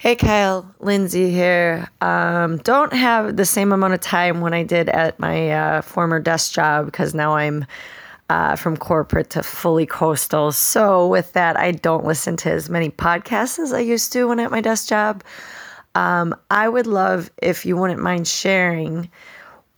[0.00, 1.86] Hey Kyle, Lindsay here.
[2.00, 6.18] Um, don't have the same amount of time when I did at my uh, former
[6.18, 7.66] desk job because now I'm
[8.30, 10.52] uh, from corporate to fully coastal.
[10.52, 14.40] So, with that, I don't listen to as many podcasts as I used to when
[14.40, 15.22] at my desk job.
[15.94, 19.10] Um, I would love if you wouldn't mind sharing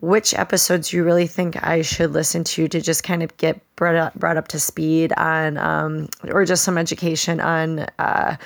[0.02, 3.96] which episodes you really think I should listen to to just kind of get brought
[3.96, 7.80] up, brought up to speed on, um, or just some education on.
[7.98, 8.36] Uh,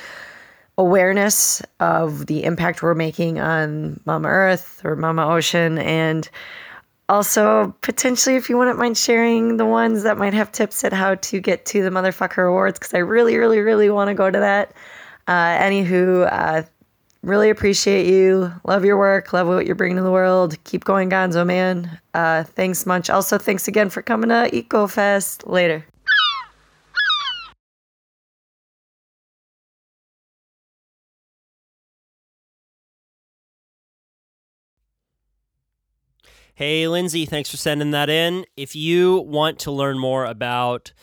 [0.78, 5.78] awareness of the impact we're making on Mama Earth or Mama Ocean.
[5.78, 6.28] And
[7.08, 11.14] also, potentially, if you wouldn't mind sharing the ones that might have tips at how
[11.14, 14.38] to get to the Motherfucker Awards, because I really, really, really want to go to
[14.38, 14.74] that.
[15.28, 16.62] Uh, anywho, uh,
[17.22, 18.52] really appreciate you.
[18.64, 19.32] Love your work.
[19.32, 20.62] Love what you're bringing to the world.
[20.64, 21.98] Keep going, Gonzo, man.
[22.12, 23.08] Uh, thanks much.
[23.08, 25.48] Also, thanks again for coming to EcoFest.
[25.48, 25.84] Later.
[36.56, 38.46] Hey, Lindsay, thanks for sending that in.
[38.56, 40.94] If you want to learn more about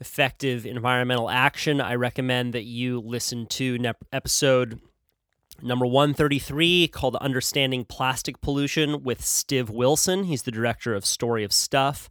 [0.00, 4.82] effective environmental action, I recommend that you listen to ne- episode
[5.62, 10.24] number 133 called Understanding Plastic Pollution with Stiv Wilson.
[10.24, 12.10] He's the director of Story of Stuff.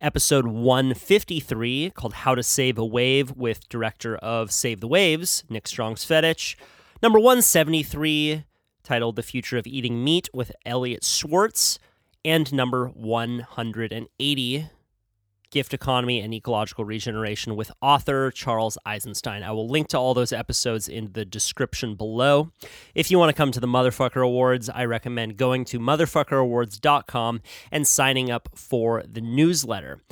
[0.00, 5.66] Episode 153 called How to Save a Wave with director of Save the Waves, Nik
[5.66, 6.54] Strong-Cvetich.
[7.02, 8.44] Number 173
[8.84, 11.80] titled The Future of Eating Meat with Elliot Swartz
[12.28, 14.66] and number 180
[15.50, 19.42] Gift Economy and Ecological Regeneration with author Charles Eisenstein.
[19.42, 22.52] I will link to all those episodes in the description below.
[22.94, 27.40] If you want to come to the Motherfucker Awards, I recommend going to motherfuckerawards.com
[27.72, 30.02] and signing up for the newsletter.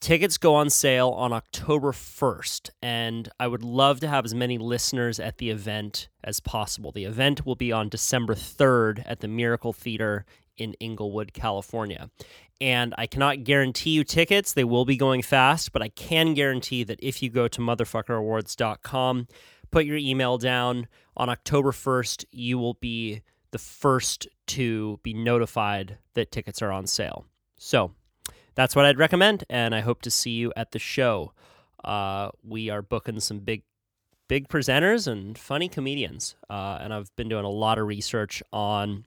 [0.00, 4.56] Tickets go on sale on October 1st, and I would love to have as many
[4.56, 6.90] listeners at the event as possible.
[6.90, 10.24] The event will be on December 3rd at the Miracle Theater
[10.56, 12.10] in Inglewood, California.
[12.60, 16.84] And I cannot guarantee you tickets, they will be going fast, but I can guarantee
[16.84, 19.28] that if you go to motherfuckerawards.com,
[19.70, 25.98] put your email down on October 1st, you will be the first to be notified
[26.14, 27.26] that tickets are on sale.
[27.58, 27.92] So
[28.54, 31.32] that's what I'd recommend, and I hope to see you at the show.
[31.84, 33.62] Uh, we are booking some big
[34.28, 36.36] big presenters and funny comedians.
[36.50, 39.04] Uh, and I've been doing a lot of research on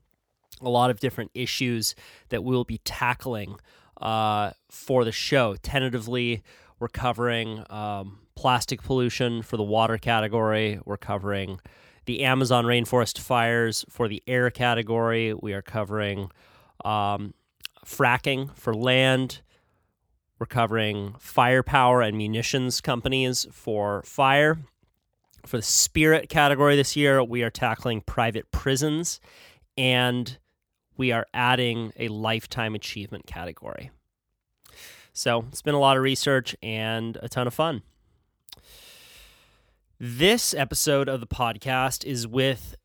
[0.62, 1.96] a lot of different issues
[2.30, 3.58] that we'll be tackling
[4.02, 5.56] uh, for the show.
[5.62, 6.44] Tentatively,
[6.80, 10.80] we're covering um, plastic pollution for the water category.
[10.86, 11.60] We're covering
[12.06, 15.34] the Amazon rainforest fires for the air category.
[15.34, 16.32] We are covering
[16.84, 17.34] um,
[17.86, 19.42] fracking for land.
[20.40, 24.58] We're covering firepower and munitions companies for fire.
[25.46, 29.20] For the spirit category this year, we are tackling private prisons
[29.80, 30.38] and
[30.98, 33.92] we are adding a lifetime achievement category.
[35.14, 37.84] So it's been a lot of research and a ton of fun.
[39.98, 42.76] This episode of the podcast is with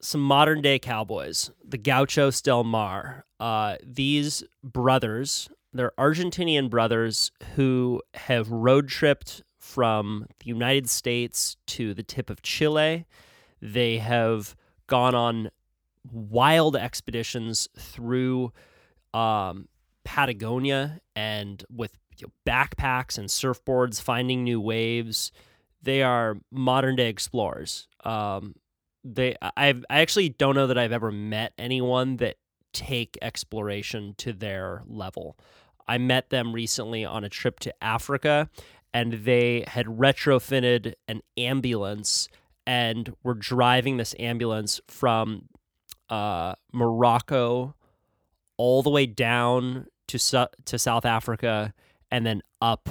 [0.00, 3.26] some modern day cowboys, the Gauchos del Mar.
[3.38, 11.92] Uh, these brothers, they're Argentinian brothers who have road tripped from the United States to
[11.92, 13.04] the tip of Chile.
[13.60, 14.56] They have
[14.86, 15.50] gone on
[16.12, 18.52] wild expeditions through
[19.14, 19.68] um,
[20.04, 25.32] Patagonia and with you know, backpacks and surfboards, finding new waves.
[25.82, 27.88] They are modern day explorers.
[28.04, 28.54] Um,
[29.04, 32.36] they, I've, I actually don't know that I've ever met anyone that
[32.72, 35.38] take exploration to their level.
[35.88, 38.50] I met them recently on a trip to Africa,
[38.92, 42.28] and they had retrofitted an ambulance
[42.66, 45.48] and were driving this ambulance from
[46.08, 47.74] uh, Morocco
[48.56, 51.74] all the way down to su- to South Africa
[52.10, 52.88] and then up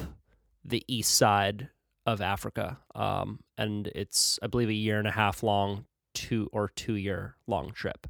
[0.64, 1.68] the east side
[2.04, 2.78] of Africa.
[2.94, 7.36] Um, and it's I believe a year and a half long, two or two year
[7.46, 8.06] long trip.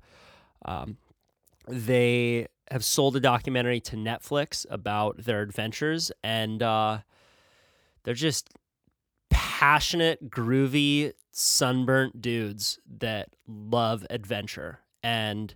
[0.65, 0.99] Um,
[1.69, 6.99] they have sold a documentary to Netflix about their adventures, and uh,
[8.03, 8.51] they're just
[9.31, 15.55] passionate, groovy, sunburnt dudes that love adventure and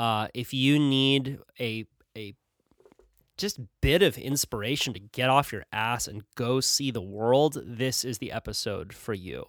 [0.00, 1.86] uh, if you need a
[2.18, 2.34] a
[3.36, 8.04] just bit of inspiration to get off your ass and go see the world, this
[8.04, 9.44] is the episode for you.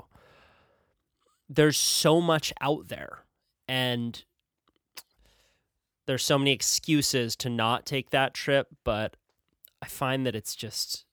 [1.49, 3.25] There's so much out there,
[3.67, 4.23] and
[6.05, 9.17] there's so many excuses to not take that trip, but
[9.81, 11.05] I find that it's just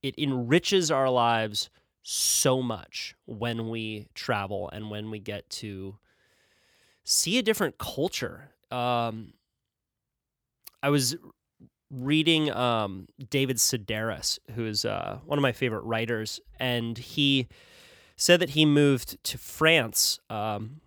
[0.00, 1.70] it enriches our lives
[2.04, 5.98] so much when we travel and when we get to
[7.08, 8.50] see a different culture.
[8.70, 9.32] Um,
[10.82, 11.16] I was
[11.90, 17.48] reading um, David Sedaris, who is uh, one of my favorite writers, and he
[18.16, 20.80] said that he moved to France um,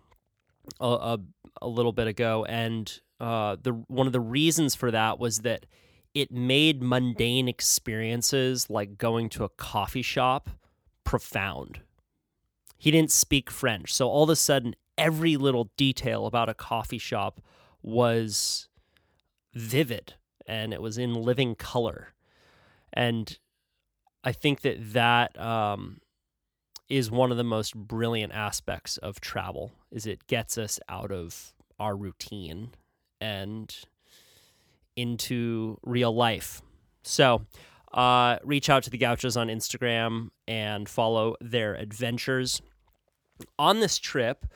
[0.80, 1.18] a, a,
[1.60, 5.66] a, little bit ago, and uh, the one of the reasons for that was that
[6.14, 10.50] it made mundane experiences like going to a coffee shop
[11.04, 11.80] profound.
[12.78, 16.98] He didn't speak French, so all of a sudden, every little detail about a coffee
[16.98, 17.40] shop
[17.82, 18.68] was
[19.54, 20.14] vivid
[20.46, 22.08] and it was in living color.
[22.92, 23.38] And
[24.24, 26.00] I think that that um,
[26.88, 31.54] is one of the most brilliant aspects of travel is it gets us out of
[31.78, 32.70] our routine
[33.20, 33.74] and
[34.96, 36.62] into real life.
[37.02, 37.46] So,
[37.92, 42.62] uh, reach out to the Gauchos on Instagram and follow their adventures.
[43.58, 44.46] On this trip,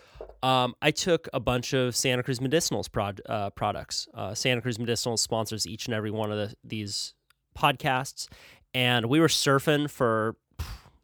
[0.43, 4.09] um, I took a bunch of Santa Cruz Medicinals prod, uh, products.
[4.15, 7.15] Uh, Santa Cruz Medicinals sponsors each and every one of the, these
[7.57, 8.29] podcasts,
[8.75, 10.37] and we were surfing for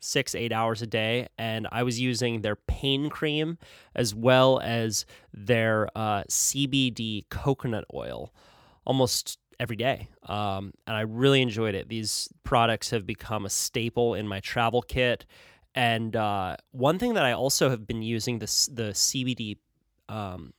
[0.00, 3.58] six, eight hours a day, and I was using their pain cream
[3.94, 8.32] as well as their uh, CBD coconut oil
[8.84, 10.08] almost every day.
[10.26, 11.88] Um, and I really enjoyed it.
[11.88, 15.24] These products have become a staple in my travel kit.
[15.74, 19.56] And uh, one thing that I also have been using the the CBD
[20.08, 20.52] um,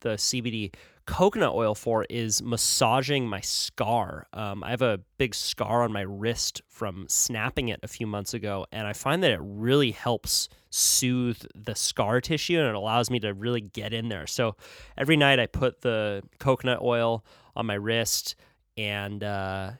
[0.00, 0.74] the CBD
[1.06, 4.26] coconut oil for is massaging my scar.
[4.32, 8.34] Um, I have a big scar on my wrist from snapping it a few months
[8.34, 13.10] ago, and I find that it really helps soothe the scar tissue and it allows
[13.10, 14.26] me to really get in there.
[14.26, 14.56] So
[14.96, 17.24] every night I put the coconut oil
[17.56, 18.36] on my wrist,
[18.76, 19.72] and uh,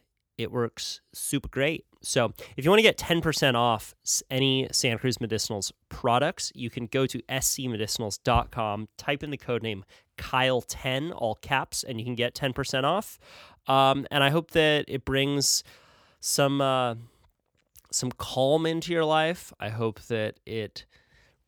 [0.42, 1.84] it works super great.
[2.04, 3.94] So, if you want to get 10% off
[4.28, 9.84] any Santa Cruz Medicinals products, you can go to scmedicinals.com, type in the code name
[10.18, 13.18] Kyle10, all caps, and you can get 10% off.
[13.66, 15.62] Um, and I hope that it brings
[16.20, 16.96] some uh,
[17.90, 19.52] some calm into your life.
[19.60, 20.86] I hope that it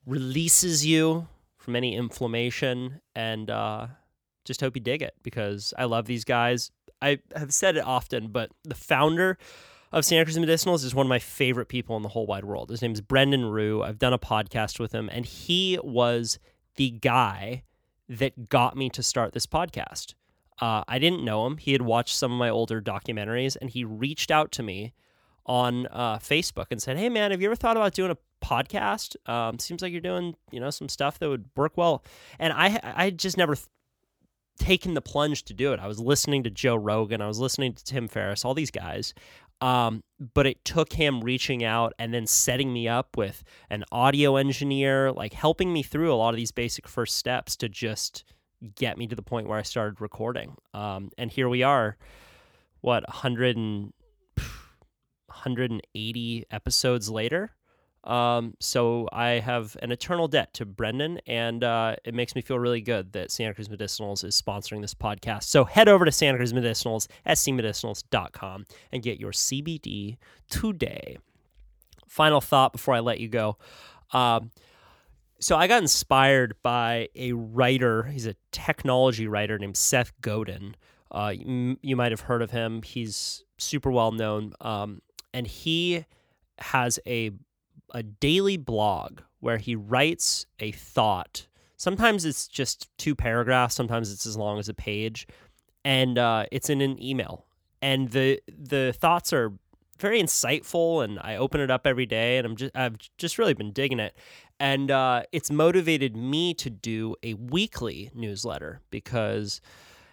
[0.06, 3.86] releases you from any inflammation, and uh,
[4.44, 6.70] just hope you dig it because I love these guys.
[7.04, 9.36] I have said it often, but the founder
[9.92, 12.70] of Santa Cruz Medicinals is one of my favorite people in the whole wide world.
[12.70, 13.82] His name is Brendan Rue.
[13.82, 16.38] I've done a podcast with him, and he was
[16.76, 17.62] the guy
[18.08, 20.14] that got me to start this podcast.
[20.60, 21.58] Uh, I didn't know him.
[21.58, 24.94] He had watched some of my older documentaries, and he reached out to me
[25.46, 29.16] on uh, Facebook and said, "Hey, man, have you ever thought about doing a podcast?
[29.28, 32.02] Um, seems like you're doing, you know, some stuff that would work well."
[32.38, 33.56] And I, I just never
[34.58, 35.80] taken the plunge to do it.
[35.80, 39.14] I was listening to Joe Rogan, I was listening to Tim Ferriss, all these guys.
[39.60, 40.02] Um,
[40.34, 45.12] but it took him reaching out and then setting me up with an audio engineer,
[45.12, 48.24] like helping me through a lot of these basic first steps to just
[48.74, 50.56] get me to the point where I started recording.
[50.74, 51.96] Um, and here we are,
[52.80, 53.92] what, 100 and,
[55.34, 57.52] 180 episodes later.
[58.04, 62.58] Um, so I have an eternal debt to Brendan, and uh, it makes me feel
[62.58, 65.44] really good that Santa Cruz Medicinals is sponsoring this podcast.
[65.44, 70.18] So head over to Santa Cruz Medicinals, scmedicinals.com, and get your CBD
[70.50, 71.18] today.
[72.06, 73.56] Final thought before I let you go.
[74.12, 74.50] Um,
[75.40, 78.04] so I got inspired by a writer.
[78.04, 80.76] He's a technology writer named Seth Godin.
[81.10, 82.82] Uh, you, you might have heard of him.
[82.82, 85.00] He's super well known, um,
[85.32, 86.04] and he
[86.58, 87.32] has a
[87.94, 91.46] a daily blog where he writes a thought.
[91.76, 95.26] Sometimes it's just two paragraphs, sometimes it's as long as a page,
[95.84, 97.46] and uh, it's in an email.
[97.80, 99.52] And the the thoughts are
[99.98, 103.54] very insightful, and I open it up every day, and I'm just I've just really
[103.54, 104.16] been digging it,
[104.58, 109.60] and uh, it's motivated me to do a weekly newsletter because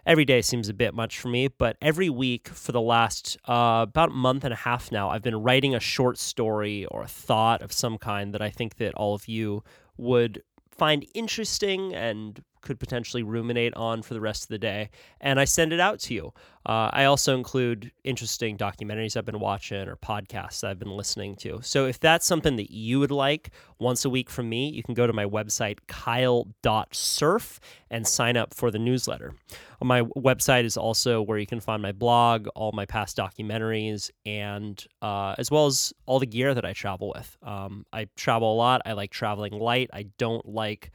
[0.06, 3.86] every day seems a bit much for me, but every week for the last uh,
[3.88, 7.62] about month and a half now, I've been writing a short story or a thought
[7.62, 9.64] of some kind that I think that all of you
[9.98, 14.90] would find interesting and could potentially ruminate on for the rest of the day.
[15.20, 16.34] And I send it out to you.
[16.66, 21.60] Uh, I also include interesting documentaries I've been watching or podcasts I've been listening to.
[21.64, 23.50] So if that's something that you would like
[23.80, 28.54] once a week from me, you can go to my website, kyle.surf, and sign up
[28.54, 29.34] for the newsletter.
[29.82, 34.84] My website is also where you can find my blog, all my past documentaries, and
[35.02, 37.38] uh, as well as all the gear that I travel with.
[37.42, 38.84] Um, I travel a lot.
[38.86, 39.90] I like traveling light.
[39.92, 40.92] I don't like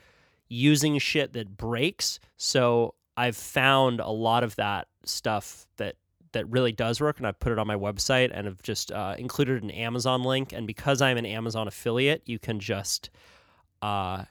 [0.49, 2.21] using shit that breaks.
[2.37, 5.97] So I've found a lot of that stuff that
[6.33, 9.15] that really does work, and I've put it on my website and have just uh,
[9.17, 10.53] included an Amazon link.
[10.53, 13.09] And because I'm an Amazon affiliate, you can just
[13.81, 14.25] uh,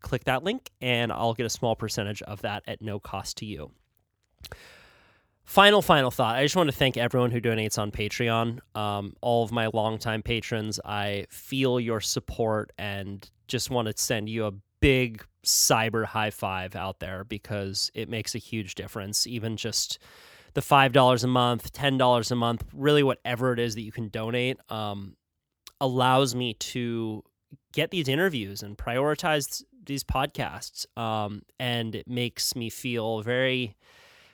[0.00, 3.46] click that link, and I'll get a small percentage of that at no cost to
[3.46, 3.72] you.
[5.44, 6.36] Final, final thought.
[6.36, 8.60] I just want to thank everyone who donates on Patreon.
[8.76, 10.78] Um, all of my longtime patrons.
[10.84, 16.76] I feel your support and just want to send you a big cyber high five
[16.76, 19.26] out there because it makes a huge difference.
[19.26, 19.98] Even just
[20.54, 23.92] the five dollars a month, ten dollars a month, really whatever it is that you
[23.92, 25.16] can donate, um,
[25.80, 27.22] allows me to
[27.72, 30.86] get these interviews and prioritize these podcasts.
[30.98, 33.76] Um, and it makes me feel very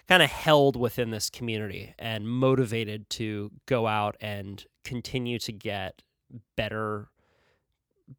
[0.09, 6.03] kind of held within this community and motivated to go out and continue to get
[6.57, 7.09] better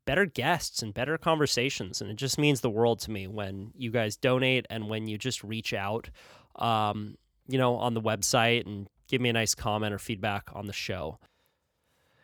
[0.06, 3.89] better guests and better conversations and it just means the world to me when you
[3.89, 6.10] guys donate and when you just reach out
[6.58, 7.15] um,
[7.48, 10.74] you know on the website and give me a nice comment or feedback on the
[10.74, 11.17] show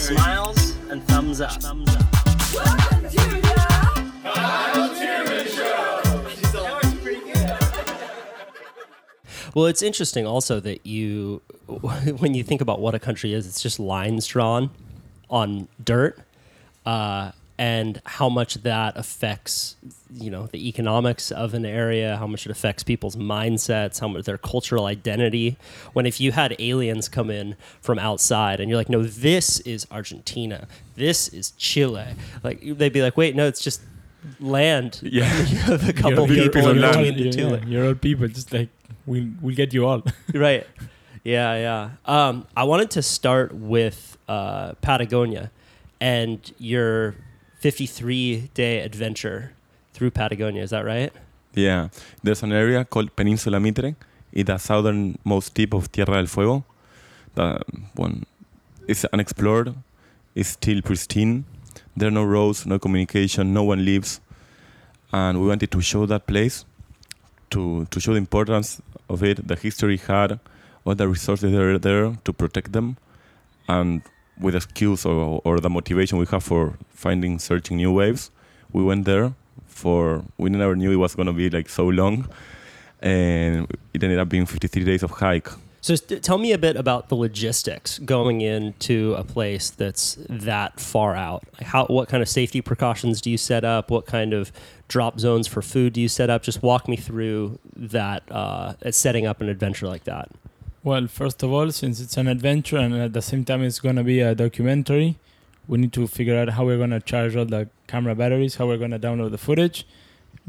[0.00, 1.52] Smiles and thumbs up.
[1.60, 2.02] Thumbs up.
[2.54, 3.50] Welcome to the
[9.54, 11.42] Well, it's interesting also that you,
[12.18, 14.70] when you think about what a country is, it's just lines drawn
[15.28, 16.18] on dirt,
[16.86, 19.76] uh, and how much that affects,
[20.10, 24.24] you know, the economics of an area, how much it affects people's mindsets, how much
[24.24, 25.58] their cultural identity.
[25.92, 29.86] When if you had aliens come in from outside and you're like, no, this is
[29.90, 32.06] Argentina, this is Chile,
[32.42, 33.82] like they'd be like, wait, no, it's just
[34.40, 34.98] land.
[35.10, 35.24] Yeah.
[35.44, 37.20] you have a couple You're people people in on land.
[37.20, 38.26] yeah, yeah, you're all people.
[38.28, 38.70] Just like
[39.04, 40.02] we we'll get you all.
[40.34, 40.66] right.
[41.24, 41.90] Yeah, yeah.
[42.06, 45.50] Um, I wanted to start with uh, Patagonia
[46.00, 47.16] and your
[47.60, 49.52] 53 day adventure
[49.92, 50.62] through Patagonia.
[50.62, 51.12] Is that right?
[51.54, 51.88] Yeah,
[52.22, 53.94] there's an area called Peninsula Mitre,
[54.32, 56.64] it's the southernmost tip of Tierra del Fuego.
[57.34, 57.60] The
[57.94, 58.24] one
[58.88, 59.74] is unexplored,
[60.34, 61.44] it's still pristine.
[61.96, 64.20] There are no roads, no communication, no one lives,
[65.12, 66.64] and we wanted to show that place,
[67.50, 70.38] to to show the importance of it, the history it had,
[70.84, 72.96] all the resources that are there to protect them,
[73.68, 74.02] and
[74.40, 78.30] with the skills or, or the motivation we have for finding, searching new waves,
[78.72, 79.34] we went there
[79.66, 82.28] for we never knew it was going to be like so long
[83.00, 85.48] and it ended up being 53 days of hike
[85.80, 91.16] So tell me a bit about the logistics going into a place that's that far
[91.16, 91.44] out.
[91.62, 93.90] How, what kind of safety precautions do you set up?
[93.90, 94.52] What kind of
[94.88, 96.42] drop zones for food do you set up?
[96.42, 100.28] Just walk me through that, uh, setting up an adventure like that.
[100.82, 104.02] Well, first of all, since it's an adventure and at the same time it's gonna
[104.02, 105.18] be a documentary,
[105.68, 108.78] we need to figure out how we're gonna charge all the camera batteries, how we're
[108.78, 109.86] gonna download the footage,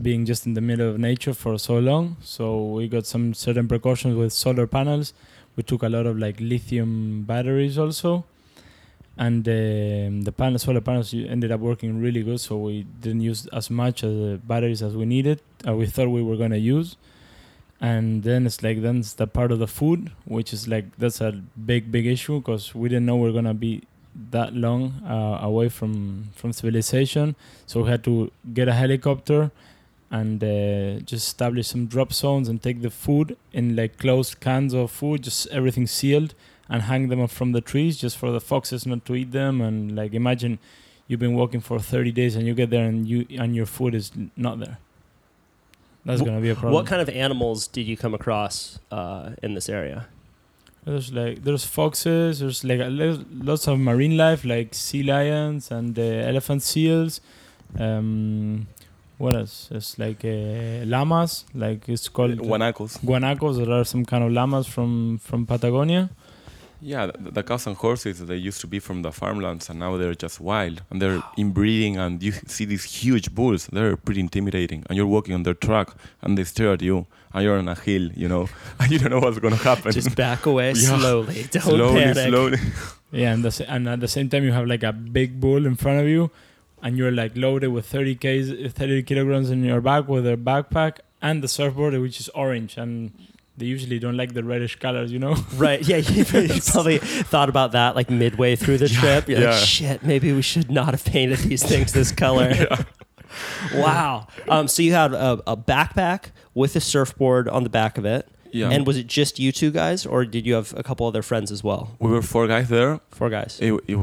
[0.01, 2.15] being just in the middle of nature for so long.
[2.21, 5.13] So we got some certain precautions with solar panels.
[5.57, 8.23] We took a lot of like lithium batteries also,
[9.17, 12.39] and um, the panel solar panels ended up working really good.
[12.39, 15.41] So we didn't use as much of the batteries as we needed.
[15.67, 16.95] Uh, we thought we were gonna use
[17.81, 21.19] and then it's like then it's the part of the food which is like that's
[21.19, 21.31] a
[21.65, 23.81] big big issue because we didn't know we are gonna be
[24.31, 27.35] that long uh, away from from civilization.
[27.65, 29.51] So we had to get a helicopter
[30.09, 34.73] and uh, just establish some drop zones and take the food in like closed cans
[34.73, 36.35] of food just everything sealed
[36.67, 39.61] and hang them up from the trees just for the foxes not to eat them.
[39.61, 40.59] And like imagine
[41.07, 43.95] you've been walking for 30 days and you get there and you and your food
[43.95, 44.77] is not there
[46.05, 49.31] that's Wh- gonna be a problem What kind of animals did you come across uh,
[49.43, 50.07] in this area?
[50.85, 52.39] There's like there's foxes.
[52.39, 57.21] There's like there's lots of marine life like sea lions and uh, elephant seals.
[57.77, 58.67] Um,
[59.19, 59.69] what else?
[59.69, 61.45] It's like uh, llamas.
[61.53, 63.57] Like it's called guanacos guanacos.
[63.63, 66.09] There are some kind of llamas from from Patagonia.
[66.81, 69.97] Yeah the, the cows and horses they used to be from the farmlands and now
[69.97, 74.83] they're just wild and they're inbreeding and you see these huge bulls they're pretty intimidating
[74.87, 75.89] and you're walking on their track
[76.21, 78.47] and they stare at you and you're on a hill you know
[78.79, 80.97] and you don't know what's going to happen Just back away Yeah.
[80.97, 81.43] slowly.
[81.51, 82.29] Don't slowly panic.
[82.29, 82.57] slowly
[83.11, 85.75] Yeah, and the, and at the same time you have like a big bull in
[85.75, 86.31] front of you,
[86.81, 90.99] and you're like loaded with 30 k's, 30 kilograms in your back with a backpack
[91.21, 93.11] and the surfboard which is orange and
[93.57, 95.35] they usually don't like the reddish colors, you know.
[95.55, 95.81] Right.
[95.87, 95.97] Yeah.
[95.97, 99.27] You, you probably thought about that like midway through the trip.
[99.29, 99.57] You're like, Yeah.
[99.57, 102.53] shit, maybe we should not have painted these things this color.
[103.73, 104.27] wow.
[104.47, 108.27] Um, so you had a, a backpack with a surfboard on the back of it.
[108.53, 108.69] Yeah.
[108.69, 111.51] And was it just you two guys, or did you have a couple other friends
[111.53, 111.95] as well?
[111.99, 112.99] we were four guys there.
[113.09, 113.57] Four guys.
[113.61, 113.95] It, it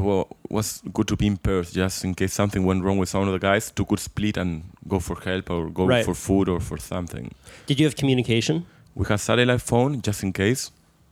[0.49, 3.31] was good to be in pairs, just in case something went wrong with some of
[3.31, 6.03] the guys, to could split and go for help or go Right.
[6.03, 7.31] for food or for something.
[7.67, 8.65] Did you have communication?
[8.99, 10.71] We had satellite phone just in case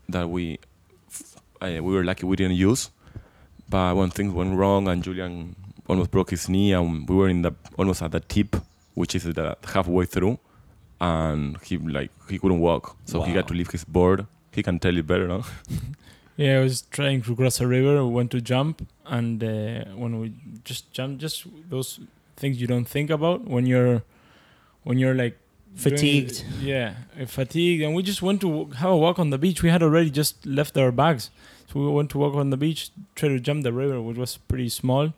[0.10, 0.60] that we
[1.62, 2.90] uh, we were lucky we didn't use.
[3.70, 5.56] But when things went wrong and Julian
[5.88, 8.56] almost broke his knee and we were in the almost at the tip,
[8.94, 10.38] which is the halfway through,
[11.00, 13.38] and he like he couldn't walk, so he Wow.
[13.38, 14.26] had to leave his board.
[14.52, 15.44] He can tell you better, no?
[16.40, 18.06] Yeah, I was trying to cross a river.
[18.06, 22.00] We went to jump, and uh, when we just jump, just those
[22.36, 24.04] things you don't think about when you're
[24.84, 25.36] when you're like
[25.78, 26.44] Fatigued.
[26.60, 29.62] yeah, uh, fatigued, and we just went to have a walk on the beach.
[29.62, 31.30] We had already just left our bags,
[31.72, 34.38] so we went to walk on the beach, try to jump the river, which was
[34.38, 35.14] pretty small,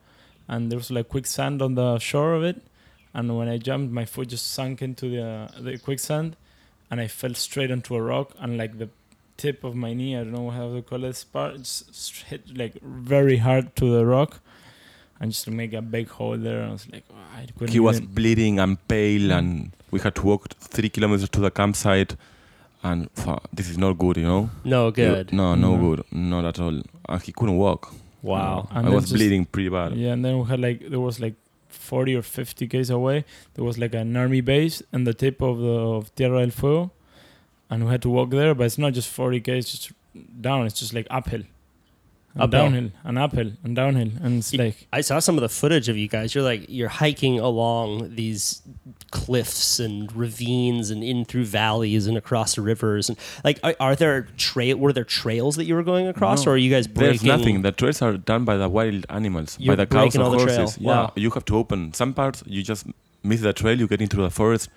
[0.48, 2.62] and there was like quicksand on the shore of it.
[3.14, 6.36] And when I jumped, my foot just sunk into the the quicksand,
[6.92, 8.90] and I fell straight onto a rock, and like the
[9.38, 12.74] tip of my knee, I don't know how to call this part, just hit like
[12.82, 14.42] very hard to the rock,
[15.20, 16.64] and just to make a big hole there.
[16.64, 17.74] I was like, oh, I couldn't.
[17.74, 21.52] he was even- bleeding and pale, and we had to walk three kilometers to the
[21.52, 22.16] campsite.
[22.82, 23.10] And
[23.54, 24.50] this is not good, you know.
[24.64, 25.34] No, good.
[25.34, 25.82] No, no No.
[25.96, 26.82] good, not at all.
[27.10, 27.94] And he couldn't walk.
[28.22, 28.70] Wow.
[28.72, 29.96] And I was just- bleeding pretty bad.
[29.98, 31.36] Yeah, and then we had like there was like
[31.68, 33.26] forty or fifty k's away.
[33.56, 36.92] There was like an army base and the tip of the of Tierra del Fuego,
[37.70, 38.54] and we had to walk there.
[38.56, 39.92] But it's not just forty k's just
[40.40, 40.66] down.
[40.66, 41.44] It's just like uphill,
[42.36, 42.62] and Uphill.
[42.64, 45.98] downhill, and uphill, and downhill, and it's like I saw some of the footage of
[45.98, 46.36] you guys.
[46.36, 48.62] You're like you're hiking along these
[49.12, 54.28] cliffs and ravines and in through valleys and across rivers and like are, are there
[54.38, 56.52] trail were there trails that you were going across No.
[56.52, 57.62] or are you guys breaking There's nothing.
[57.64, 60.56] The trails are done by the wild animals, You're by the cows and horses.
[60.56, 60.74] trail.
[60.80, 61.14] Yeah, Wow.
[61.16, 62.44] you have to open some parts.
[62.46, 62.86] You just
[63.24, 63.80] miss the trail.
[63.80, 64.70] You get into the forest,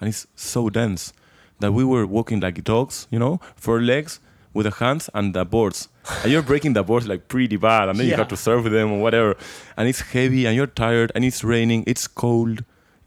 [0.00, 1.12] and it's so dense
[1.58, 3.08] that we were walking like dogs.
[3.10, 4.20] You know, four legs
[4.52, 5.88] with the hands and the boards,
[6.22, 8.18] and you're breaking the boards like pretty bad, and then you Yeah.
[8.18, 9.36] have to serve them or whatever.
[9.76, 11.84] And it's heavy, and you're tired, and it's raining.
[11.86, 12.64] It's cold.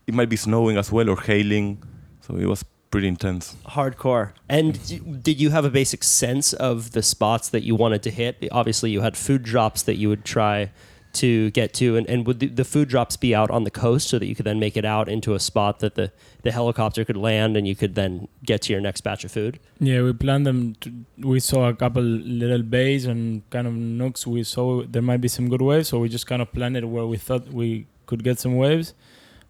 [0.07, 1.81] It might be snowing as well or hailing.
[2.21, 3.55] So it was pretty intense.
[3.69, 5.23] hardcore and mm.
[5.23, 8.91] did you have a basic sense of the spots that you wanted to hit obviously
[8.91, 10.69] you had food drops that you would try
[11.13, 14.09] to get to and, and would the, the food drops be out on the coast
[14.09, 17.05] so that you could then make it out into a spot that the, the helicopter
[17.05, 20.13] could land and you could then get to your next batch of food yeah, we
[20.13, 20.75] planned them.
[20.81, 24.25] To, we saw a couple little bays and kind of nooks.
[24.25, 26.85] We saw there might be some good waves, so we just kind of planned it
[26.85, 28.93] where we thought we could get some waves.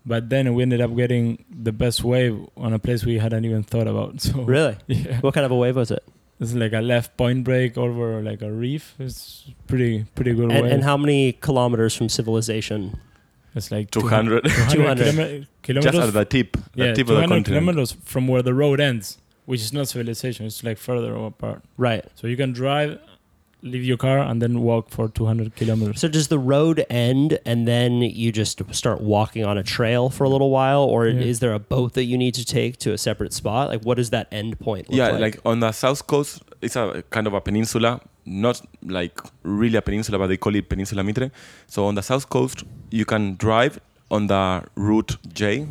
[0.06, 3.64] But then we ended up getting the best wave on a place we hadn't even
[3.64, 4.22] thought about.
[4.22, 5.20] So really yeah.
[5.20, 6.04] what kind of a wave was it
[6.44, 8.96] It's like a left point break over like a reef.
[9.00, 10.72] It's pretty pretty good and, way.
[10.72, 13.00] and how many kilometers from civilization
[13.56, 14.44] it's like 200.
[14.44, 14.48] 200.
[14.72, 15.92] kilome- kilometers.
[15.92, 17.46] just at the tip, the yeah, tip of 200 the continent.
[17.46, 20.46] kilometers from where the road ends, which is not civilization.
[20.48, 21.62] It's like further apart.
[21.78, 23.00] right So you can drive,
[23.72, 26.00] leave your car, and then walk for 200 kilometers.
[26.02, 30.24] so does the road end and then you just start walking on a trail for
[30.26, 31.22] a little while or Yeah.
[31.32, 33.96] is there a boat that you need to take to a separate spot like what
[34.02, 35.22] does that end point look yeah, like?
[35.22, 35.40] like?
[35.46, 38.62] on the south coast, it's a kind of a peninsula, not
[39.00, 41.32] like really a peninsula, but they call it Peninsula Mitre.
[41.68, 43.80] So on the south coast, you can drive
[44.12, 45.68] on the route J,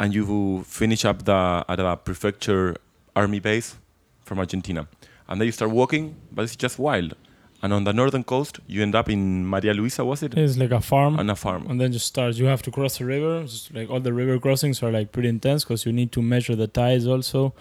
[0.00, 2.76] and you will finish up the at a prefecture
[3.14, 3.68] army base
[4.24, 4.88] from Argentina,
[5.28, 7.14] and then you start walking, but it's just wild.
[7.62, 10.34] And on the northern coast, you end up in Maria Luisa, was it?
[10.36, 11.18] It's like a farm.
[11.18, 11.66] On a farm.
[11.68, 12.38] and then just starts.
[12.38, 13.42] You have to cross a river.
[13.44, 16.54] Just like all the river crossings are like pretty intense because you need to measure
[16.54, 17.54] the tides also.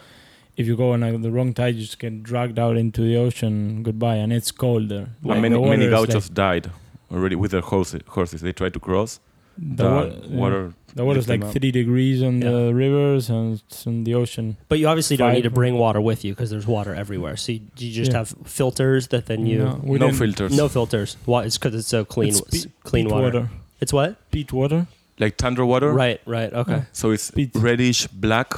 [0.58, 3.16] If you go on like, the wrong tide, you just get dragged out into the
[3.18, 3.84] ocean.
[3.84, 5.08] Goodbye, and it's cold there.
[5.22, 6.72] And Like, many the many gauchos died
[7.12, 8.02] already with their horses.
[8.08, 9.20] Horses, they tried to cross.
[9.58, 10.74] The, the, wa- water.
[10.96, 11.52] The water is like up.
[11.52, 12.52] three degrees on Yeah.
[12.52, 14.56] the rivers and it's in the ocean.
[14.70, 17.36] But you obviously don't need to bring water with you because there's water everywhere.
[17.36, 18.20] So you, you just Yeah.
[18.20, 20.56] have filters that then you no, we no filters.
[20.56, 21.18] no filters.
[21.26, 21.44] Why?
[21.44, 23.50] It's because it's so clean, It's s- peat- clean peat water.
[23.82, 24.16] It's what?
[24.32, 24.88] Peat water.
[25.20, 25.92] like tundra water.
[25.94, 26.52] Right, right.
[26.54, 26.84] Okay.
[26.92, 27.52] So it's Peat.
[27.56, 28.54] reddish black,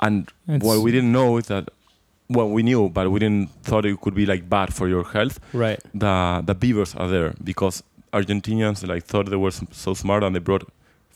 [0.00, 1.68] and It's- what we didn't know is that,
[2.28, 5.38] well, we knew, but we didn't thought it could be like bad for your health.
[5.52, 5.80] Right.
[5.94, 10.40] The the beavers are there because Argentinians like thought they were so smart and they
[10.40, 10.64] brought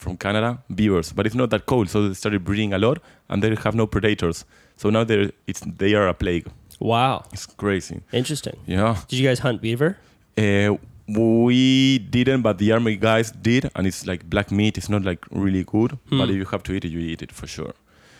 [0.00, 3.42] from Canada beavers, but it's not that cold, so they started breeding a lot, and
[3.42, 4.44] they have no predators.
[4.76, 6.46] So now they're it's they are a plague.
[6.80, 7.24] Wow.
[7.34, 7.98] It's crazy.
[8.20, 8.56] Interesting.
[8.66, 8.96] Yeah.
[9.08, 9.90] Did you guys hunt beaver?
[10.38, 10.76] Uh,
[11.24, 14.78] we didn't, but the army guys did, and it's like black meat.
[14.78, 16.18] It's not like really good, Hmm.
[16.18, 17.74] but if you have to eat it, you eat it for sure.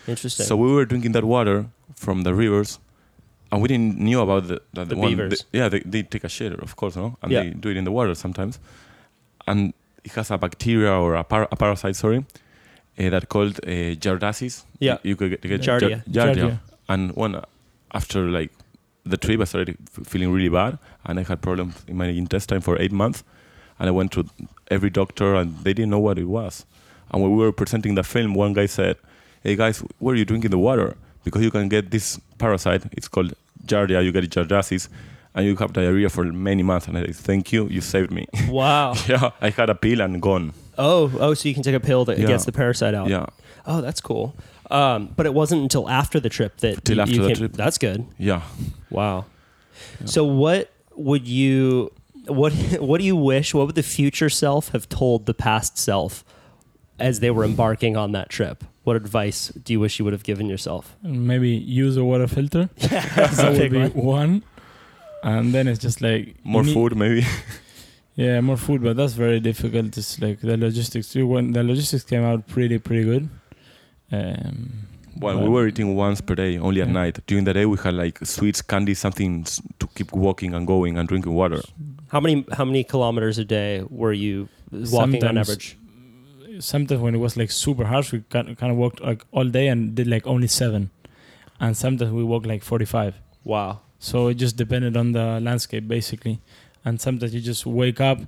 [0.07, 0.47] Interesting.
[0.47, 1.57] So we were drinking that water
[2.05, 2.79] from the rivers,
[3.53, 5.09] and we didn't knew about the that The one.
[5.09, 5.45] beavers.
[5.53, 7.43] yeah, they, they take a shit, of course, no, and Yeah.
[7.45, 8.59] they do it in the water sometimes,
[9.47, 9.73] and
[10.05, 12.25] it has a bacteria or a, par- a parasite, sorry,
[12.99, 14.65] uh, that called uh, Giardiasis.
[14.79, 14.99] Yeah.
[15.03, 16.05] you, you could get, get Giardia.
[16.07, 16.35] Giardia.
[16.35, 16.59] Giardia.
[16.89, 17.43] And one
[17.93, 18.51] after like
[19.05, 22.81] the trip, I started feeling really bad, and I had problems in my intestine for
[22.81, 23.25] eight months,
[23.79, 24.27] and I went to
[24.71, 26.65] every doctor, and they didn't know what it was.
[27.11, 28.97] And when we were presenting the film, one guy said,
[29.43, 30.97] "Hey guys, where are you drinking the water?
[31.25, 32.83] Because you can get this parasite.
[32.93, 33.35] It's called
[33.67, 34.05] Giardia.
[34.05, 34.89] You get Giardiasis,
[35.35, 38.27] and you have diarrhea for many months." And I said, "Thank you, you saved me."
[38.49, 38.95] wow.
[39.09, 40.53] yeah, I had a pill and gone.
[40.79, 42.27] Oh, oh, so you can take a pill that Yeah.
[42.27, 43.09] gets the parasite out.
[43.09, 43.27] Yeah,
[43.66, 44.35] Oh, that's cool.
[44.71, 47.37] Um, but it wasn't until after the trip that Till you, after you the came-
[47.37, 47.53] trip.
[47.53, 48.07] That's good.
[48.19, 48.43] yeah.
[48.88, 49.27] Wow.
[50.05, 51.90] So what would you
[52.27, 56.25] what what do you wish what would the future self have told the past self
[56.99, 58.62] as they were embarking on that trip?
[58.85, 60.97] What advice do you wish you would have given yourself?
[61.03, 62.71] Maybe use a water filter.
[62.77, 63.90] Yeah, that would be one.
[63.93, 64.43] one.
[65.22, 67.24] And then it's just like More need- food, maybe.
[68.16, 69.96] Yeah, more food, but that's very difficult.
[69.96, 71.09] It's like the logistics.
[71.12, 71.26] too.
[71.26, 73.30] When the logistics came out pretty pretty good.
[74.12, 76.92] Um, Well, but- we were eating once per day, only at Yeah.
[76.92, 77.18] night.
[77.26, 79.44] During the day, we had like sweets, candy, something
[79.78, 81.61] to keep walking and going and drinking water.
[82.09, 85.76] How many how many kilometers a day were you walking on average?
[86.59, 89.68] sometimes when it was like super harsh, we kind kind of walked like all day
[89.68, 90.90] and did like only seven,
[91.61, 93.14] and sometimes we walked like forty five.
[93.44, 93.80] Wow.
[94.01, 96.41] So it just depended on the landscape basically,
[96.85, 98.19] and sometimes you just wake up,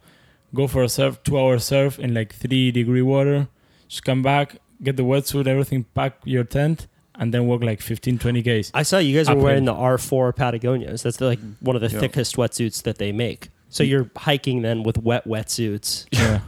[0.54, 3.48] go for a surf, two hour surf in like three degree water,
[3.88, 8.18] just come back, get the wetsuit, everything, pack your tent, and then walk like 15,
[8.18, 8.70] 20 k's.
[8.74, 11.02] I saw you guys were wearing the R4 Patagonias.
[11.02, 12.00] That's like one of the Yeah.
[12.00, 13.48] thickest wetsuits that they make.
[13.70, 16.40] So you're hiking then with wet wetsuits Yeah,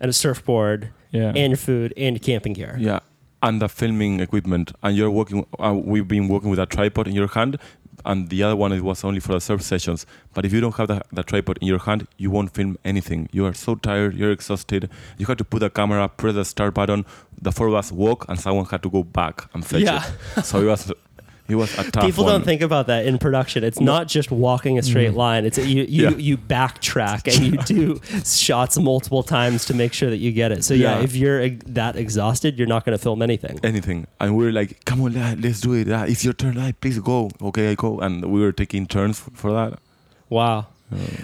[0.00, 1.32] and a surfboard yeah.
[1.34, 2.76] and your food and camping gear.
[2.78, 3.00] Yeah,
[3.42, 4.72] and the filming equipment.
[4.82, 5.46] And you're working.
[5.58, 7.58] Uh, we've been working with a tripod in your hand,
[8.06, 10.06] and the other one it was only for the surf sessions.
[10.34, 13.28] But if you don't have the, the tripod in your hand, you won't film anything.
[13.32, 14.14] You are so tired.
[14.14, 14.88] You're exhausted.
[15.18, 17.04] You have to put the camera, press the start button.
[17.40, 20.02] The four of us walk, and someone had to go back and fetch Yeah.
[20.36, 20.44] it.
[20.44, 20.92] So it was.
[21.48, 22.32] It was a tough People one.
[22.34, 23.62] don't think about that in production.
[23.64, 25.44] It's not just walking a straight line.
[25.44, 26.16] It's you you, Yeah.
[26.16, 30.64] you backtrack and you do shots multiple times to make sure that you get it.
[30.64, 31.04] So yeah, Yeah.
[31.04, 33.60] if you're ex- that exhausted, you're not going to film anything.
[33.62, 34.06] anything.
[34.20, 35.90] And we were like, come on, lad, let's do it.
[35.90, 37.30] Ah, it's your turn, lad, please go.
[37.40, 38.00] Okay, I go.
[38.00, 39.78] And we were taking turns f- for that.
[40.28, 40.66] Wow.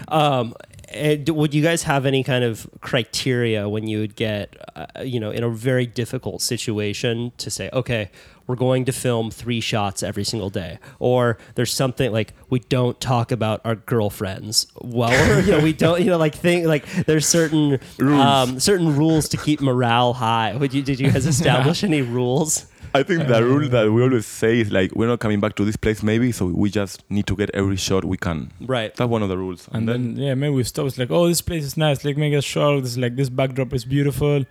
[0.07, 0.53] Um,
[0.93, 5.19] and would you guys have any kind of criteria when you would get, uh, you
[5.19, 8.09] know, in a very difficult situation to say, okay,
[8.47, 12.99] we're going to film three shots every single day, or there's something like we don't
[12.99, 14.67] talk about our girlfriends.
[14.81, 19.29] Well, you know, we don't, you know, like think like there's certain um, certain rules
[19.29, 20.55] to keep morale high.
[20.55, 22.65] Would you did you guys establish any rules?
[22.95, 25.55] I think the um, rule that we always say is like, we're not coming back
[25.55, 28.51] to this place maybe, so we just need to get every shot we can.
[28.61, 28.93] Right.
[28.95, 29.67] That's one of the rules.
[29.71, 30.85] and then yeah, maybe we stop.
[30.87, 32.05] It's like, oh, this place is nice.
[32.05, 32.81] Like make a shot.
[32.83, 34.45] This like this backdrop is beautiful.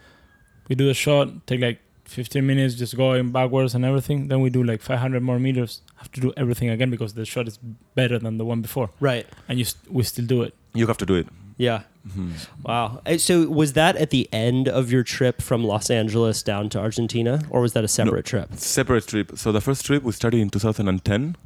[0.68, 1.46] We do the shot.
[1.46, 4.28] Take like 15 minutes, just going backwards and everything.
[4.28, 5.80] Then we do like 500 more meters.
[5.96, 7.58] Have to do everything again because the shot is
[7.94, 9.24] better than the one before, Right.
[9.48, 10.54] and you st- we still do it.
[10.74, 11.26] you have to do it.
[11.58, 11.82] Yeah.
[12.08, 12.32] Mhm.
[12.64, 13.00] Wow.
[13.06, 16.78] Uh, So was that at the end of your trip from Los Angeles down to
[16.80, 18.48] Argentina, or was that a separate trip?
[18.56, 19.32] Separate trip.
[19.36, 21.36] So the first trip we started in 2010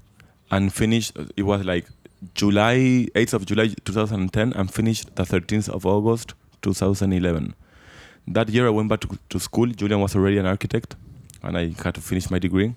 [0.51, 1.87] and finished, it was like
[2.35, 7.55] July, 8th of July 2010 and finished the 13th of August 2011.
[8.27, 9.67] That year I went back to, to school.
[9.67, 10.97] Julian was already an architect
[11.43, 12.75] and I had to finish my degree.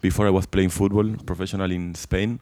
[0.00, 2.38] Before I was playing football professionally in Spain.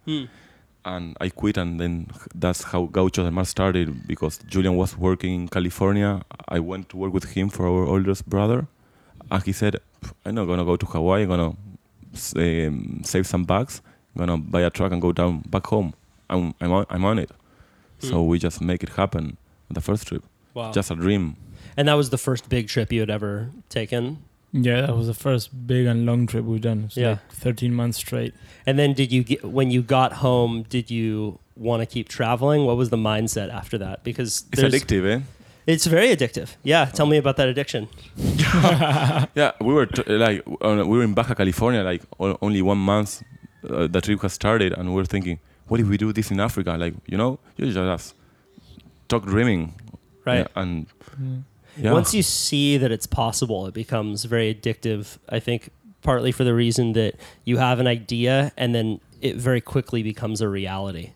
[0.84, 5.34] And I quit, and then that's how Gaucho del Mar started because Julian was working
[5.34, 6.22] in California.
[6.48, 8.66] I went to work with him for our oldest brother,
[9.30, 9.76] and he said,
[10.24, 11.22] "I'm not gonna go to Hawaii.
[11.22, 11.56] I'm gonna
[12.36, 13.80] um, save some bucks.
[14.14, 15.94] I'm gonna buy a truck and go down back home.
[16.28, 17.30] I'm I'm on, I'm on it."
[18.00, 19.36] So we just make it happen.
[19.70, 20.72] The first trip, Wow.
[20.72, 21.36] just a dream.
[21.76, 24.18] and that was the first big trip you had ever taken.
[24.52, 26.84] Yeah, that was the first big and long trip we've done.
[26.86, 27.08] It's Yeah.
[27.10, 28.34] like 13 months straight.
[28.66, 30.64] And then did you get when you got home?
[30.68, 32.64] Did you want to keep traveling?
[32.66, 34.04] What was the mindset after that?
[34.04, 35.20] Because It's there's- addictive, eh?
[35.66, 36.56] It's very addictive.
[36.64, 37.88] Yeah, tell me about that addiction.
[39.34, 42.78] Yeah, we were t- like uh, we were in Baja California, like o- only one
[42.78, 43.22] month
[43.68, 45.38] uh, the trip has started, and we were thinking,
[45.68, 46.72] what if we do this in Africa?
[46.76, 48.14] Like you know, you just
[49.08, 49.74] talk dreaming,
[50.26, 50.46] Right.
[50.46, 50.86] Yeah, and
[51.76, 55.18] yeah, Once you see that it's possible, it becomes very addictive.
[55.28, 55.70] I think
[56.02, 60.40] partly for the reason that you have an idea and then it very quickly becomes
[60.40, 61.12] a reality.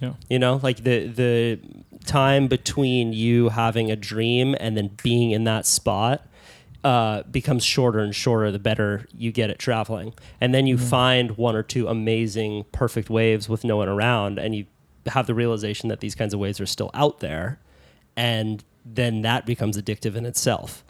[0.00, 0.14] Yeah.
[0.28, 1.60] You know, like the the
[2.04, 6.26] time between you having a dream and then being in that spot
[6.82, 10.12] uh, becomes shorter and shorter the better you get at traveling.
[10.40, 14.54] And then you find one or two amazing, perfect waves with no one around, and
[14.54, 14.66] you
[15.06, 17.58] have the realization that these kinds of waves are still out there.
[18.16, 20.84] And then that becomes addictive in itself.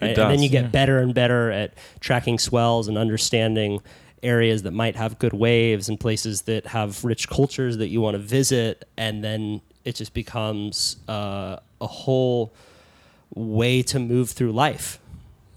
[0.00, 0.18] It right?
[0.18, 0.70] And then you get yeah.
[0.70, 3.80] better and better at tracking swells and understanding
[4.22, 8.14] areas that might have good waves and places that have rich cultures that you want
[8.14, 8.86] to visit.
[8.96, 12.52] And then it just becomes uh, a whole
[13.34, 14.98] way to move through life.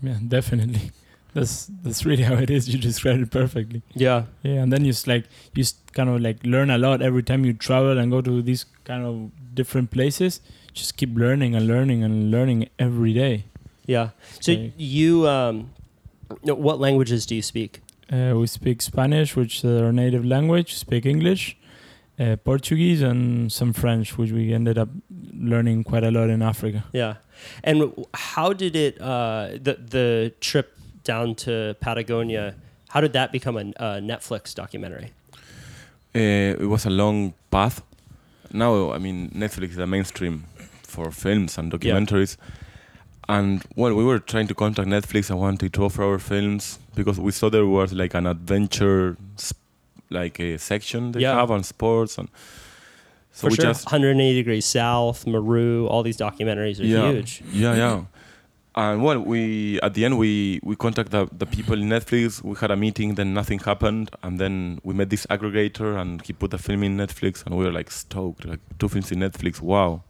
[0.02, 0.92] Yeah, definitely.
[1.34, 2.68] That's that's really how it is.
[2.68, 3.82] You described it perfectly.
[3.94, 4.24] Yeah.
[4.44, 5.24] Yeah, and then you s- like
[5.54, 8.42] you s- kind of like learn a lot every time you travel and go to
[8.42, 10.42] these kind of different places.
[10.74, 13.46] Just keep learning and learning and learning every day.
[13.86, 14.10] Yeah.
[14.40, 14.74] So Okay.
[14.78, 15.72] you, um,
[16.44, 17.82] what languages do you speak?
[18.12, 20.74] Uh, we speak Spanish, which is our native language.
[20.76, 21.58] Speak English,
[22.20, 24.90] uh, Portuguese, and some French, which we ended up
[25.34, 26.84] learning quite a lot in Africa.
[26.94, 27.16] Yeah.
[27.64, 32.56] And how did it, uh, the, the trip down to Patagonia,
[32.90, 35.12] how did that become a, a Netflix documentary?
[36.14, 37.82] Uh, it was a long path.
[38.54, 40.44] Now, I mean, Netflix is a mainstream
[40.92, 42.38] for films and documentaries.
[43.30, 47.20] And well, we were trying to contact Netflix and wanted to offer our films because
[47.20, 49.58] we saw there was like an adventure, sp-
[50.10, 51.36] like a section they Yeah.
[51.36, 52.28] have on sports and.
[53.34, 53.66] So For we sure.
[53.68, 57.42] just 180 Degrees South, Maru, all these documentaries are yeah, huge.
[57.54, 58.02] Yeah, yeah.
[58.76, 62.44] And well, we at the end we we contacted the, the people in Netflix.
[62.44, 66.34] We had a meeting, then nothing happened, and then we met this aggregator, and he
[66.34, 69.62] put the film in Netflix, and we were like stoked, like two films in Netflix.
[69.62, 70.04] Wow,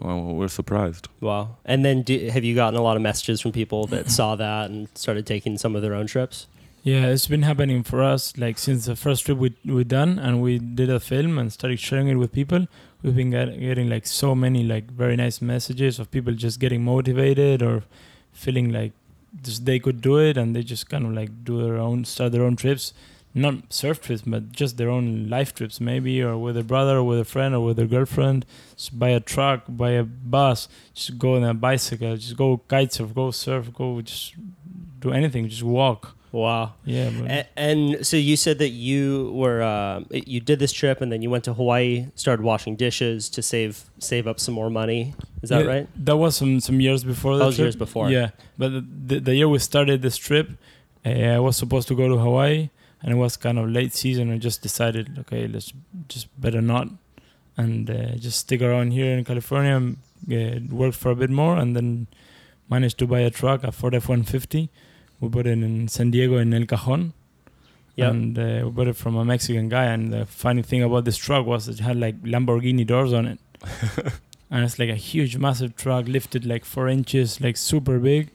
[0.00, 1.08] wow, we're surprised.
[1.20, 1.56] Wow.
[1.64, 4.70] And then do, have you gotten a lot of messages from people that saw that
[4.70, 6.46] and started taking some of their own trips?
[6.82, 10.40] Yeah, it's been happening for us like since the first trip we we done and
[10.40, 12.68] we did a film and started sharing it with people.
[13.02, 16.84] We've been get, getting like so many like very nice messages of people just getting
[16.84, 17.82] motivated or
[18.32, 18.92] feeling like
[19.42, 22.30] just they could do it and they just kind of like do their own start
[22.30, 22.92] their own trips,
[23.36, 27.04] not surf trips but just their own life trips maybe or with a brother or
[27.04, 28.46] with a friend or with their girlfriend.
[28.76, 33.14] Just buy a truck, buy a bus, just go on a bicycle, just go kitesurf,
[33.14, 34.34] go surf, go just
[35.00, 36.16] do anything, just walk.
[36.32, 36.74] Wow.
[36.84, 41.00] Yeah, but And, and so you said that you were uh, you did this trip
[41.00, 44.70] and then you went to Hawaii, started washing dishes to save save up some more
[44.70, 45.14] money.
[45.42, 45.88] Is that Yeah, right?
[46.04, 47.36] That was some some years before.
[47.38, 47.66] That was trip.
[47.66, 48.10] years before.
[48.10, 50.50] Yeah, but the, the, the year we started this trip,
[51.04, 52.70] uh, I was supposed to go to Hawaii,
[53.06, 54.32] and it was kind of late season.
[54.32, 55.72] I just decided, okay, let's
[56.08, 56.88] just better not,
[57.56, 59.96] and uh, just stick around here in California, and,
[60.30, 62.08] uh, work for a bit more, and then
[62.68, 64.68] managed to buy a truck, a Ford F-150.
[65.20, 67.12] We bought it in San Diego in El Cajon.
[67.94, 68.10] Yep.
[68.10, 69.84] And uh, we bought it from a Mexican guy.
[69.84, 73.38] And the funny thing about this truck was it had like Lamborghini doors on it.
[74.50, 78.32] and it's like a huge, massive truck lifted like four inches, like super big,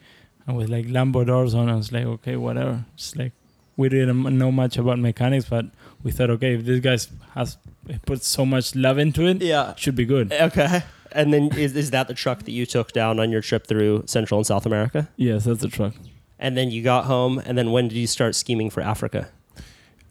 [0.48, 1.70] and with like Lambo doors on.
[1.70, 2.86] I was like, okay, whatever.
[2.96, 3.34] It's like
[3.78, 5.66] we didn't know much about mechanics, but
[6.04, 6.98] we thought, okay, if this guy
[7.34, 7.58] has
[8.06, 9.74] put so much love into it, Yeah.
[9.76, 10.32] should be good.
[10.34, 10.84] Okay.
[11.14, 14.04] And then is, is that the truck that you took down on your trip through
[14.08, 15.10] Central and South America?
[15.18, 15.94] Yes, that's the truck.
[16.40, 19.28] And then you got home, and then when did you start scheming for Africa?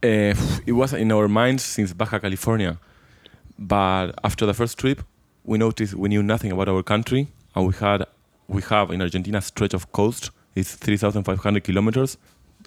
[0.02, 0.34] Uh,
[0.66, 2.78] it was in our minds since Baja California,
[3.58, 5.02] but after the first trip,
[5.44, 8.04] we noticed we knew nothing about our country, and we had
[8.48, 10.30] we have in Argentina a stretch of coast.
[10.54, 12.16] It's 3,500 kilometers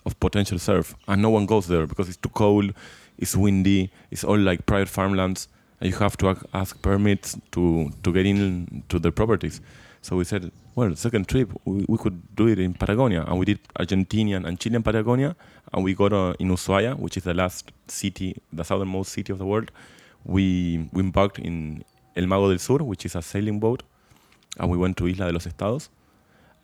[0.05, 2.73] of potential surf, and no one goes there because it's too cold,
[3.17, 5.47] it's windy, it's all like private farmlands,
[5.79, 9.61] and you have to ask permits to to get in to the properties.
[10.03, 13.23] So we said, well, second trip, we, we could do it in Patagonia.
[13.25, 15.33] And we did Argentinian and Chilean Patagonia.
[15.71, 19.39] And we got uh, in Ushuaia, which is the last city, the southernmost city of
[19.39, 19.71] the world.
[20.25, 21.85] We, we embarked in
[22.17, 23.81] El Mago del Sur, which is a sailing boat.
[24.59, 25.89] And we went to Isla de los Estados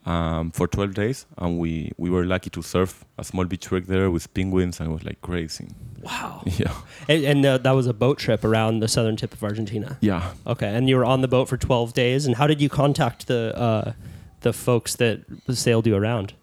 [0.09, 1.25] um, for 12 days.
[1.37, 4.79] And we, we were lucky to surf a small beach wreck there with penguins.
[4.79, 5.67] And it was like crazy.
[6.01, 6.43] Wow.
[6.57, 6.73] Yeah.
[7.07, 9.97] And, and uh, that was a boat trip around the southern tip of Argentina.
[10.01, 10.33] Yeah.
[10.47, 10.67] Okay.
[10.67, 12.25] And you were on the boat for 12 days.
[12.25, 13.93] And how did you contact the uh,
[14.41, 15.19] the folks that
[15.53, 16.33] sailed you around?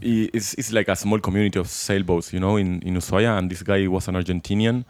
[0.00, 3.38] it's, it's like a small community of sailboats, you know, in, in Ushuaia.
[3.38, 4.84] And this guy was an Argentinian,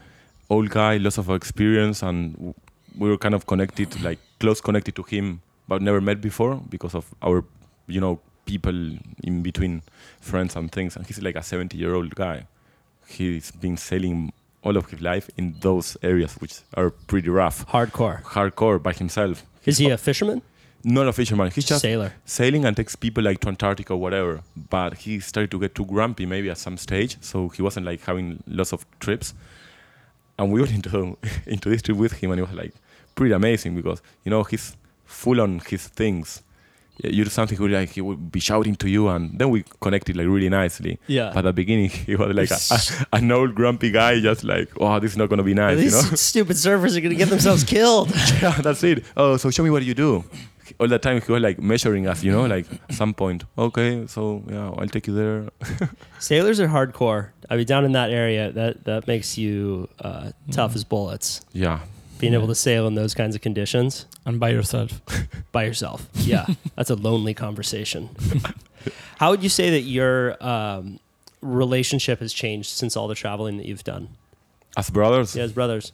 [0.50, 2.02] old guy, lots of experience.
[2.02, 2.54] And
[2.98, 6.94] we were kind of connected, like close connected to him, but never met before because
[6.94, 7.44] of our,
[7.88, 9.82] you know, people in between
[10.20, 10.96] friends and things.
[10.96, 12.46] And he's like a 70 year old guy.
[13.06, 18.22] He's been sailing all of his life in those areas, which are pretty rough, Hardcore.
[18.22, 19.44] hardcore by himself.
[19.64, 20.42] Is he a fisherman?
[20.84, 21.50] Not a fisherman.
[21.50, 22.12] He's just sailor.
[22.24, 24.42] sailing and takes people like to Antarctica or whatever.
[24.70, 28.02] But he started to get too grumpy maybe at some stage, so he wasn't like
[28.04, 29.34] having lots of trips.
[30.38, 32.74] And we went into into this trip with him, and it was like
[33.16, 36.42] pretty amazing because you know he's full on his things.
[36.98, 39.50] Yeah, you do something, he would like he would be shouting to you, and then
[39.50, 40.98] we connected like really nicely.
[41.06, 41.30] Yeah.
[41.32, 42.58] But at the beginning, he was like a,
[43.14, 45.84] a, an old grumpy guy, just like, oh, this is not gonna be nice, you
[45.84, 46.16] These know.
[46.30, 48.10] stupid surfers are going to get themselves killed.
[48.42, 49.04] yeah, that's it.
[49.16, 50.24] Oh, so show me what you do.
[50.78, 53.44] All the time he was like measuring us, you know, like some point.
[53.56, 55.48] Okay, so yeah, I'll take you there.
[56.18, 57.30] Sailors are hardcore.
[57.48, 61.40] I mean, down in that area, that that makes you uh, tough as bullets.
[61.52, 61.80] Yeah,
[62.18, 62.38] Being Yeah.
[62.40, 65.00] able to sail in those kinds of conditions And by yourself.
[65.52, 68.10] by yourself, yeah, that's a lonely conversation.
[69.18, 71.00] How would you say that your um,
[71.40, 74.10] relationship has changed since all the traveling that you've done?
[74.78, 75.34] as brothers.
[75.34, 75.92] Yeah, as brothers.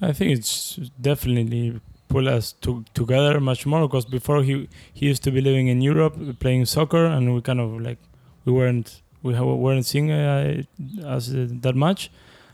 [0.00, 5.22] I think it's definitely pull us to, together much more because before he he used
[5.24, 7.98] to be living in Europe playing soccer and we kind of like
[8.44, 9.32] we weren't we
[9.64, 10.62] weren't seeing uh,
[11.04, 12.10] us uh, that much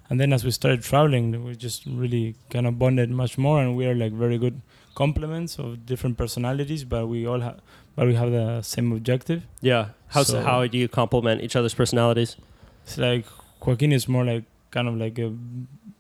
[0.09, 3.77] and then as we started traveling we just really kind of bonded much more and
[3.77, 4.61] we are like very good
[4.95, 7.61] complements of different personalities but we all have
[7.97, 9.89] but we have the same objective Yeah.
[10.09, 12.37] How So- how do you complement each other's personalities?
[12.85, 13.25] it's like
[13.65, 15.33] Joaquin is more like kind of like a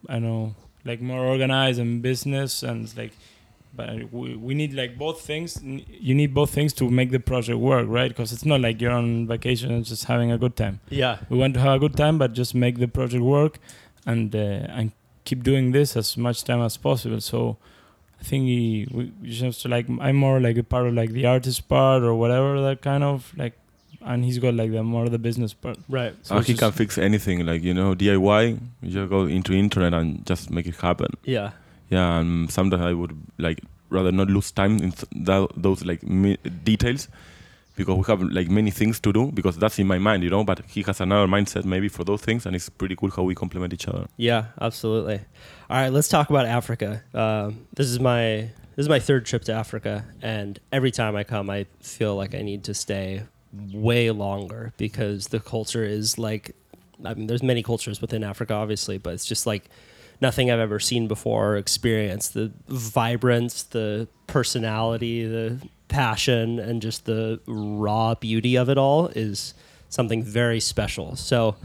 [0.09, 3.12] I know like more organized and business and it's like
[3.76, 7.59] but we, we need like both things you need both things to make the project
[7.59, 10.81] work right because it's not like you're on vacation and just having a good time
[10.88, 11.18] Yeah.
[11.29, 13.59] we want to have a good time but just make the project work
[14.07, 14.38] and uh,
[14.79, 14.90] and
[15.24, 17.59] keep doing this as much time as possible so
[18.20, 21.26] I think he, we we just like I'm more like a part of like the
[21.26, 23.54] artist part or whatever that kind of like
[24.02, 26.14] and he's got like the more the business part Right.
[26.22, 28.59] so and he can fix anything, like you know, DIY.
[28.83, 31.09] You just go into internet and just make it happen.
[31.24, 31.50] Yeah.
[31.90, 36.02] Yeah, and sometimes I would like rather not lose time in th- tho- those like
[36.04, 37.09] mi- details
[37.85, 40.45] because we have like many things to do because that's in my mind, you know.
[40.45, 43.35] But he has another mindset maybe for those things, and it's pretty cool how we
[43.35, 44.07] complement each other.
[44.16, 45.21] Yeah, absolutely.
[45.69, 47.03] All right, let's talk about Africa.
[47.14, 51.25] Um, this is my this is my third trip to Africa, and every time I
[51.25, 53.23] come, I feel like I need to stay
[53.73, 56.55] way longer because the culture is like,
[57.05, 59.69] I mean, there's many cultures within Africa, obviously, but it's just like
[60.21, 62.35] nothing I've ever seen before or experienced.
[62.35, 69.53] The vibrance, the personality, the passion, and just the raw beauty of it all is
[69.90, 71.16] something very special.
[71.16, 71.57] So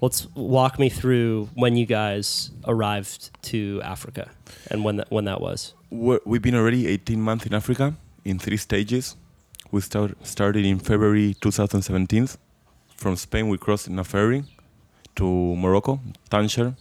[0.00, 4.30] let's walk me through when you guys arrived to Africa
[4.70, 5.74] and when that when that was.
[5.90, 7.94] We're, we've been already 18 months in Africa
[8.24, 9.16] in three stages.
[9.70, 12.28] We start, started in February 2017.
[12.96, 14.44] From Spain, we crossed in a ferry
[15.16, 15.24] to
[15.56, 16.74] Morocco, Tangier,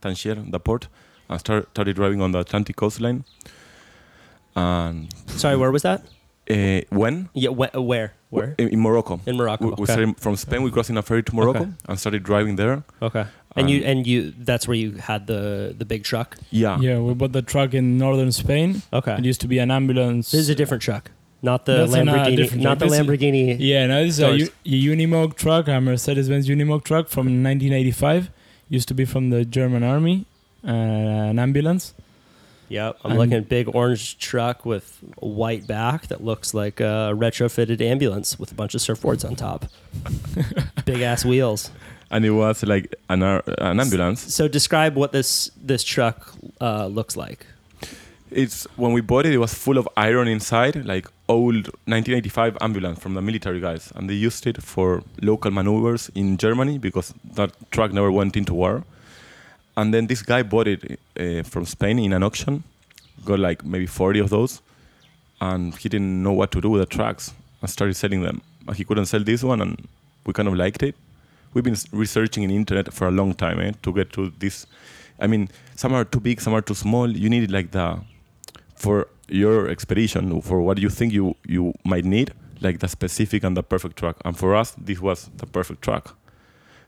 [0.00, 0.88] Tangier, the port,
[1.28, 3.24] and start, started driving on the Atlantic coastline.
[4.54, 6.04] And Sorry, where was that?
[6.50, 7.28] Uh, when?
[7.34, 8.12] Yeah, wh- uh, where?
[8.30, 8.54] Where?
[8.58, 9.20] In, in Morocco.
[9.26, 9.64] In Morocco.
[9.64, 9.92] We, we okay.
[9.92, 10.62] started from Spain.
[10.62, 11.70] We crossed in a ferry to Morocco Okay.
[11.88, 12.82] and started driving there.
[13.02, 13.26] okay.
[13.58, 16.36] And you Um, and you that's where you had the the big truck.
[16.50, 16.78] Yeah.
[16.78, 18.82] Yeah, we bought the truck in northern Spain.
[18.92, 19.14] Okay.
[19.16, 20.30] It used to be an ambulance.
[20.30, 22.36] This is a different truck, not the That's Lamborghini.
[22.36, 23.56] different not the This is- Lamborghini.
[23.58, 24.50] Yeah, no, this is a, Doors.
[24.64, 28.28] U- a Unimog truck, a Mercedes-Benz Unimog truck from 1985.
[28.68, 30.26] Used to be from the German army,
[30.62, 31.94] uh, an ambulance.
[32.68, 36.80] Yep, I'm And- looking at big orange truck with a white back that looks like
[36.80, 39.66] a retrofitted ambulance with a bunch of surfboards on top.
[40.84, 41.70] big ass wheels.
[42.10, 44.34] And it was like an, an ambulance.
[44.34, 47.46] So describe what this this truck uh, looks like.
[48.30, 52.98] It's when we bought it, it was full of iron inside, like old 1985 ambulance
[52.98, 57.50] from the military guys, and they used it for local maneuvers in Germany because that
[57.70, 58.84] truck never went into war.
[59.76, 62.64] And then this guy bought it uh, from Spain in an auction,
[63.24, 64.62] got like maybe 40 of those,
[65.40, 68.40] and he didn't know what to do with the trucks and started selling them.
[68.74, 69.86] He couldn't sell this one, and
[70.24, 70.94] we kind of liked it.
[71.52, 74.66] We've been researching in internet for a long time eh, to get to this.
[75.20, 77.10] I mean, some are too big, some are too small.
[77.10, 78.00] You need like the
[78.74, 83.56] for your expedition, for what you think you you might need, like the specific and
[83.56, 84.16] the perfect truck.
[84.24, 86.16] And for us, this was the perfect truck.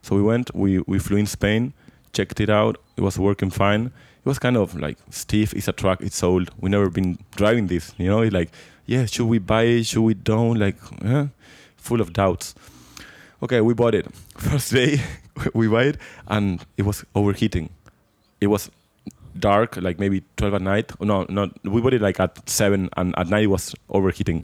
[0.01, 1.73] So we went, we we flew in Spain,
[2.13, 2.77] checked it out.
[2.97, 3.87] It was working fine.
[3.87, 5.53] It was kind of like stiff.
[5.53, 6.01] It's a truck.
[6.01, 6.51] It's old.
[6.59, 7.93] We never been driving this.
[7.97, 8.51] You know, it's like,
[8.85, 9.85] yeah, should we buy it?
[9.85, 10.59] Should we don't?
[10.59, 10.77] Like,
[11.77, 12.55] full of doubts.
[13.41, 14.07] Okay, we bought it.
[14.37, 14.99] First day,
[15.53, 17.69] we buy it, and it was overheating.
[18.41, 18.69] It was
[19.37, 20.91] dark, like maybe 12 at night.
[20.99, 24.43] Oh, No, no, we bought it like at 7, and at night it was overheating.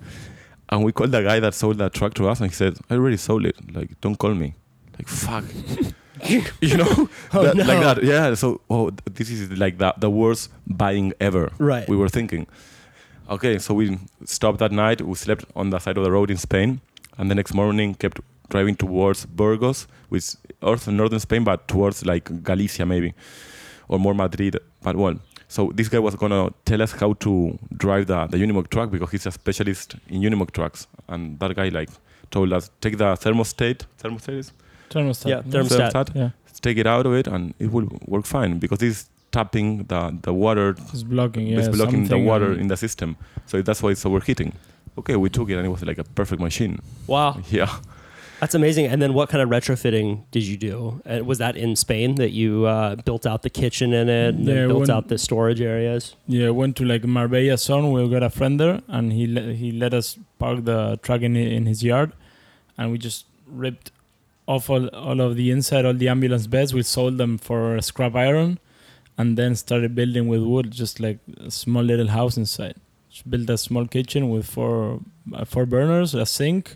[0.70, 2.96] And we called the guy that sold that truck to us, and he said, I
[2.96, 3.56] already sold it.
[3.76, 4.56] Like, don't call me.
[4.98, 5.44] Like, fuck.
[6.62, 7.10] you know?
[7.34, 7.64] Oh, That- no.
[7.66, 8.04] Like that.
[8.04, 11.52] Yeah, so, oh, this is like the, the worst buying ever.
[11.58, 11.88] Right.
[11.88, 12.48] We were thinking.
[13.30, 15.02] Okay, so we stopped that night.
[15.02, 16.80] We slept on the side of the road in Spain,
[17.18, 18.20] and the next morning kept
[18.50, 23.14] driving towards Burgos, which also northern Spain, but towards like Galicia maybe,
[23.88, 24.58] or more Madrid.
[24.84, 25.16] But well,
[25.48, 29.12] So this guy was gonna tell us how to drive the, the Unimog truck because
[29.12, 30.88] he's a specialist in Unimog trucks.
[31.08, 31.90] And that guy like
[32.30, 34.52] told us take the thermostat, thermostat, is?
[34.90, 35.30] Thermostat.
[35.30, 36.16] Yeah, thermostat.
[36.16, 36.30] Yeah,
[36.62, 40.34] take it out of it, and it will work fine because it's tapping the the
[40.34, 41.48] water, it's blocking.
[41.48, 43.16] Yeah, it's blocking the water in the system.
[43.46, 44.54] So that's why it's overheating.
[44.98, 46.80] Okay, we took it and it was like a perfect machine.
[47.08, 47.70] Wow, Yeah.
[48.40, 48.86] that's amazing.
[48.92, 51.02] And then what kind of retrofitting did you do?
[51.06, 54.48] And was that in Spain that you uh, built out the kitchen in it and
[54.48, 56.16] then Yeah, built when- out the storage areas?
[56.28, 57.92] Yeah, went to like Marbella zone.
[57.92, 61.36] We got a friend there, and he le- he let us park the truck in
[61.36, 62.14] in his yard,
[62.78, 63.92] and we just ripped
[64.48, 66.74] off all, all of the inside, all the ambulance beds.
[66.74, 68.60] We sold them for scrap iron,
[69.18, 72.76] and then started building with wood, just like a small little house inside.
[73.10, 75.00] Just built a small kitchen with four
[75.34, 76.76] uh, four burners, a sink,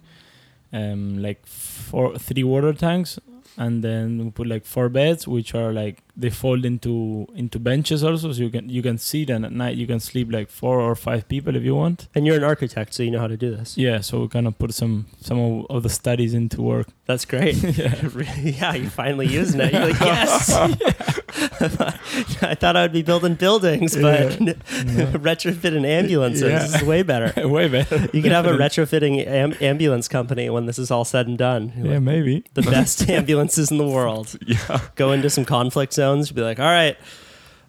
[0.71, 3.19] um, like four three water tanks,
[3.57, 8.03] and then we put like four beds, which are like they fold into into benches
[8.03, 10.79] also, so you can you can sit and at night you can sleep like four
[10.79, 12.07] or five people if you want.
[12.15, 13.77] And you're an architect, so you know how to do this.
[13.77, 16.87] Yeah, so we kind of put some some of, of the studies into work.
[17.05, 17.55] That's great.
[17.77, 18.07] yeah.
[18.37, 19.73] yeah you finally using it.
[19.73, 21.18] You're like, yes.
[22.41, 26.63] I thought I would be building buildings, but retrofitting ambulances Yeah.
[26.65, 27.47] is way better.
[27.47, 28.07] Way better.
[28.13, 31.73] You could have a retrofitting am- ambulance company when this is all said and done.
[31.77, 32.43] You're Yeah, like, maybe.
[32.53, 34.35] the best ambulances in the world.
[34.45, 34.81] Yeah.
[34.95, 36.97] Go into some conflict zones, be like, all right,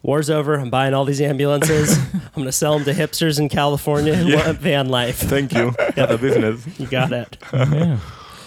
[0.03, 0.55] war's over.
[0.59, 1.99] I'm buying all these ambulances.
[2.15, 4.47] I'm going to sell them to hipsters in California who Yeah.
[4.47, 5.19] want van life.
[5.19, 5.75] Thank you.
[5.95, 6.67] That's a business.
[6.79, 7.37] You got it.
[7.53, 7.99] yeah,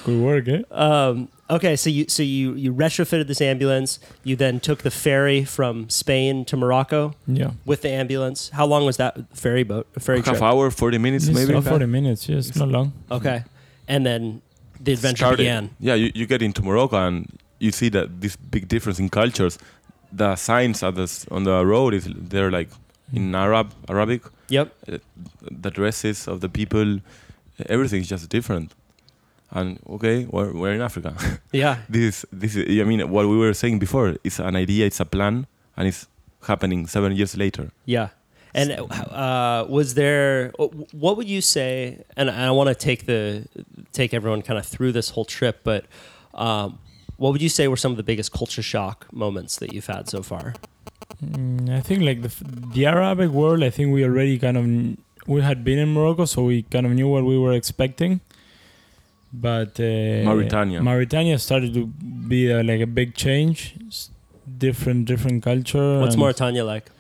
[0.05, 0.61] good work, eh?
[0.71, 3.99] Um, okay, so you so you you retrofitted this ambulance.
[4.23, 7.51] You then took the ferry from Spain to Morocco Yeah.
[7.65, 8.49] with the ambulance.
[8.53, 9.87] How long was that ferry boat?
[9.99, 10.41] Ferry Half trip?
[10.41, 11.51] hour, 40 minutes It's maybe.
[11.53, 12.91] about 40 minutes, yeah, it's not long.
[13.11, 13.43] Okay,
[13.87, 14.41] and then
[14.79, 15.37] the adventure Started.
[15.37, 15.69] began.
[15.79, 17.25] Yeah, you, you get into Morocco and
[17.59, 19.57] you see that this big difference in cultures.
[20.11, 23.17] The signs at the, s- on the road is they're like mm.
[23.17, 24.21] in Arab Arabic.
[24.49, 24.73] Yep.
[24.87, 24.97] Uh,
[25.63, 26.99] the dresses of the people,
[27.67, 28.73] everything is just different.
[29.55, 31.13] And okay, we're, we're in Africa.
[31.51, 31.77] Yeah.
[31.87, 32.81] this is this is.
[32.81, 35.45] I mean, what we were saying before is an idea, it's a plan,
[35.77, 36.07] and it's
[36.47, 37.71] happening seven years later.
[37.85, 38.09] Yeah.
[38.55, 40.51] And uh, was there?
[40.91, 42.03] What would you say?
[42.17, 43.47] And I want to take the
[43.93, 45.85] take everyone kind of through this whole trip, but
[46.33, 46.79] um,
[47.17, 50.09] what would you say were some of the biggest culture shock moments that you've had
[50.09, 50.53] so far?
[51.23, 52.31] Mm, I think like the
[52.73, 53.63] the Arabic world.
[53.63, 54.65] I think we already kind of
[55.27, 58.21] we had been in Morocco, so we kind of knew what we were expecting.
[59.33, 60.81] But uh, Mauritania.
[60.81, 64.09] Mauritania started to be uh, like a big change, s-
[64.59, 65.99] different different culture.
[65.99, 66.91] What's Mauritania like?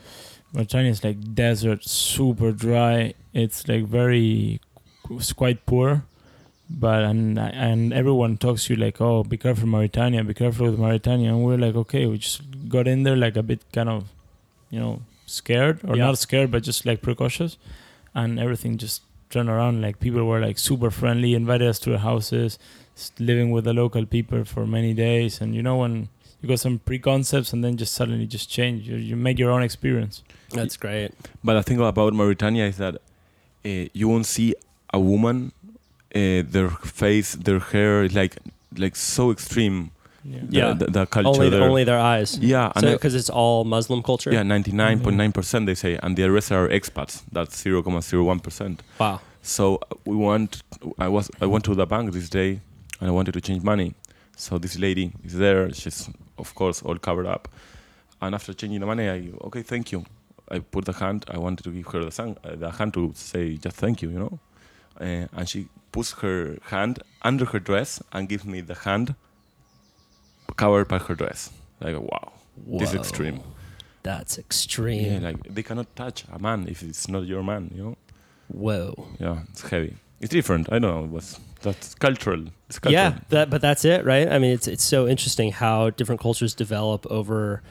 [0.51, 3.13] Mauritania is like desert, super dry.
[3.33, 4.59] It's like very,
[5.11, 6.05] it's quite poor,
[6.69, 10.79] but and and everyone talks to you like, oh, be careful Mauritania, be careful with
[10.79, 14.05] Mauritania, and we're like, okay, we just got in there like a bit kind of,
[14.71, 16.05] you know, scared or Yeah.
[16.07, 17.57] not scared, but just like precautious,
[18.15, 19.01] and everything just
[19.33, 19.81] turned around.
[19.81, 22.59] Like people were like super friendly, invited us to their houses,
[23.19, 26.09] living with the local people for many days, and you know when.
[26.41, 28.85] You got some preconcepts and then just suddenly just change.
[28.85, 30.23] You, you make your own experience.
[30.51, 31.11] That's great.
[31.41, 34.53] But the thing about Mauritania is that uh, you won't see
[34.93, 35.53] a woman,
[36.13, 38.35] uh, their face, their hair is like
[38.77, 39.91] like so extreme.
[40.25, 40.39] Yeah.
[40.49, 40.73] The, Yeah.
[40.73, 41.61] the, the culture Only, there.
[41.63, 42.37] only their eyes.
[42.39, 44.31] yeah, and So because it's all Muslim culture.
[44.31, 47.23] yeah, ninety nine point nine percent they say, and the rest are expats.
[47.31, 48.81] That's zero comma zero one percent.
[48.99, 49.19] Wow.
[49.41, 50.63] So uh, we want.
[50.97, 51.29] I was.
[51.41, 52.61] I went to the bank this day,
[52.99, 53.93] and I wanted to change money.
[54.37, 55.71] So this lady is there.
[55.73, 57.47] She's of course all covered up.
[58.21, 60.05] And after changing the money, I okay, thank you.
[60.49, 61.25] I put the hand.
[61.29, 64.09] I wanted to give her the, sang, uh, the hand to say just thank you,
[64.09, 64.39] you know.
[64.99, 69.15] Uh, and she puts her hand under her dress and gives me the hand
[70.55, 71.51] covered by her dress.
[71.79, 72.33] Like wow,
[72.79, 73.41] this is extreme.
[74.03, 75.11] That's extreme.
[75.21, 77.97] Yeah, like they cannot touch a man if it's not your man, you know.
[78.49, 79.07] Whoa.
[79.19, 79.95] Yeah, it's heavy.
[80.19, 80.67] It's different.
[80.71, 81.03] I don't know.
[81.05, 82.45] It was that's cultural.
[82.69, 83.03] It's cultural.
[83.03, 84.27] Yeah, that, but that's it, right?
[84.29, 87.61] I mean, it's it's so interesting how different cultures develop over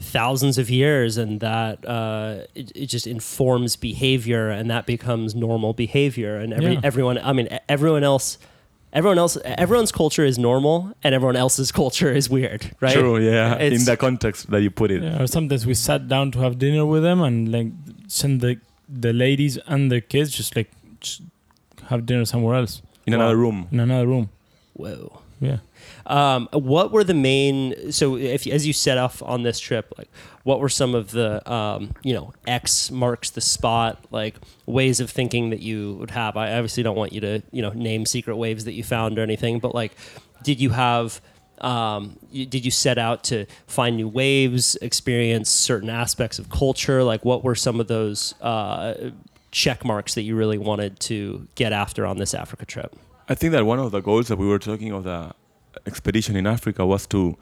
[0.00, 5.72] thousands of years, and that uh, it, it just informs behavior, and that becomes normal
[5.74, 6.80] behavior, and every Yeah.
[6.82, 8.38] everyone, I mean, everyone else.
[8.92, 12.92] Everyone else, everyone's culture is normal, and everyone else's culture is weird, right?
[12.92, 13.18] True.
[13.18, 13.54] Yeah.
[13.54, 15.02] It's- In the context that you put it.
[15.02, 17.68] Yeah, or sometimes we sat down to have dinner with them and like
[18.08, 20.70] send the the ladies and the kids just like
[21.00, 21.22] just
[21.90, 23.68] have dinner somewhere else In another room.
[23.70, 24.28] in another room.
[24.74, 25.19] Whoa.
[25.40, 25.58] Yeah.
[26.06, 27.92] Um, what were the main?
[27.92, 30.10] So, if as you set off on this trip, like,
[30.44, 34.36] what were some of the, um, you know, X marks the spot, like
[34.66, 36.36] ways of thinking that you would have?
[36.36, 39.22] I obviously don't want you to, you know, name secret waves that you found or
[39.22, 39.92] anything, but like,
[40.42, 41.20] did you have
[41.62, 47.02] Um, you, did you set out to find new waves, experience certain aspects of culture?
[47.04, 49.10] Like, what were some of those uh,
[49.50, 52.96] check marks that you really wanted to get after on this Africa trip?
[53.30, 55.30] I think that one of the goals that we were talking of the
[55.86, 57.36] expedition in Africa was to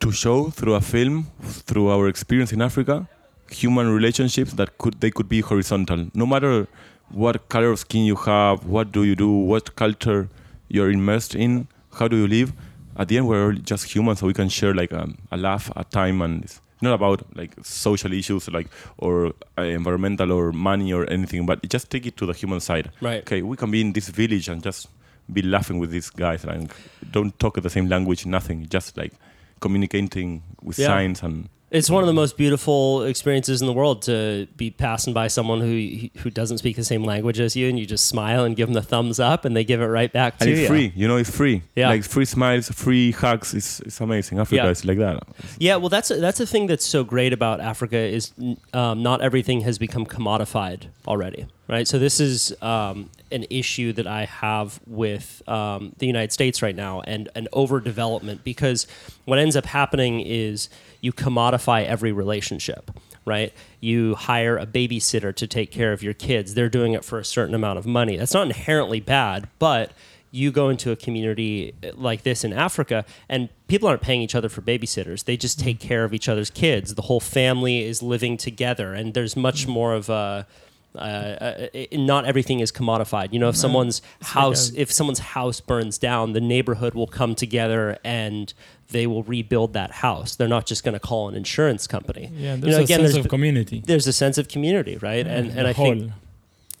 [0.00, 3.08] to show through a film, through our experience in Africa,
[3.50, 6.08] human relationships that could they could be horizontal.
[6.12, 6.66] No matter
[7.08, 10.28] what color of skin you have, what do you do, what culture
[10.68, 12.52] you're immersed in, how do you live.
[12.94, 15.84] At the end, we're just humans, so we can share like a, a laugh, a
[15.84, 16.44] time, and
[16.82, 18.68] not about like social issues like
[18.98, 22.90] or uh, environmental or money or anything, but just take it to the human side.
[23.00, 23.20] Right.
[23.22, 24.88] Okay, we can be in this village and just
[25.32, 26.70] be laughing with these guys and
[27.12, 29.12] don't talk the same language, nothing, just like
[29.60, 30.88] communicating with Yeah.
[30.88, 35.14] signs and It's one of the most beautiful experiences in the world to be passing
[35.14, 38.44] by someone who who doesn't speak the same language as you, and you just smile
[38.44, 40.60] and give them the thumbs up, and they give it right back to and it's
[40.60, 40.66] you.
[40.68, 40.92] free.
[40.94, 41.62] You know, it's free.
[41.74, 41.88] Yeah.
[41.88, 43.54] like free smiles, free hugs.
[43.54, 44.38] It's it's amazing.
[44.38, 44.70] Africa Yeah.
[44.70, 45.22] is like that.
[45.58, 48.32] Yeah, well, that's that's the thing that's so great about Africa is
[48.74, 51.86] um, not everything has become commodified already, right?
[51.86, 56.76] So this is um, an issue that I have with um, the United States right
[56.76, 58.86] now and an overdevelopment because
[59.24, 60.68] what ends up happening is
[61.00, 62.90] you commodify every relationship.
[63.24, 66.54] Right, you hire a babysitter to take care of your kids.
[66.54, 68.16] They're doing it for a certain amount of money.
[68.16, 69.92] That's not inherently bad, but
[70.32, 74.48] you go into a community like this in Africa, and people aren't paying each other
[74.48, 75.24] for babysitters.
[75.24, 76.94] They just take care of each other's kids.
[76.94, 80.46] The whole family is living together, and there's much more of a.
[80.94, 83.32] Uh, uh, it- not everything is commodified.
[83.32, 87.06] You know, if someone's house, like a- if someone's house burns down, the neighborhood will
[87.06, 88.52] come together and
[88.90, 90.36] they will rebuild that house.
[90.36, 92.30] They're not just going to call an insurance company.
[92.34, 93.82] Yeah, You there's know, a again, sense there's- of community.
[93.86, 95.26] There's a sense of community, right?
[95.26, 95.94] and and I whole.
[95.94, 96.12] think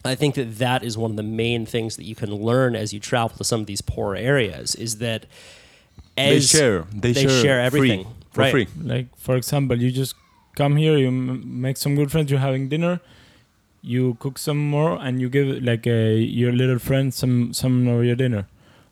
[0.04, 2.92] I think that that is one of the main things that you can learn as
[2.92, 5.24] you travel to some of these poor areas is that
[6.16, 6.84] they share.
[6.94, 8.50] They, they share everything, free, for right.
[8.50, 8.66] free.
[8.82, 10.14] Like for example, you just
[10.56, 12.30] come here, you m- make some good friends.
[12.30, 13.00] You're having dinner,
[13.82, 18.04] you cook some more, and you give like uh, your little friend some some of
[18.04, 18.46] your dinner.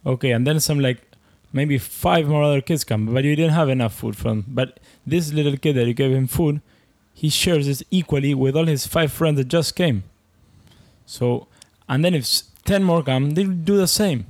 [0.05, 1.03] Okay, and then some like
[1.53, 4.45] maybe five more other kids come, but you didn't have enough food from.
[4.49, 6.61] But this little kid that you gave him food,
[7.15, 10.05] he shares this equally with all his five friends that just came.
[11.07, 11.49] So,
[11.89, 14.27] and then if ten more come, they'll do the same.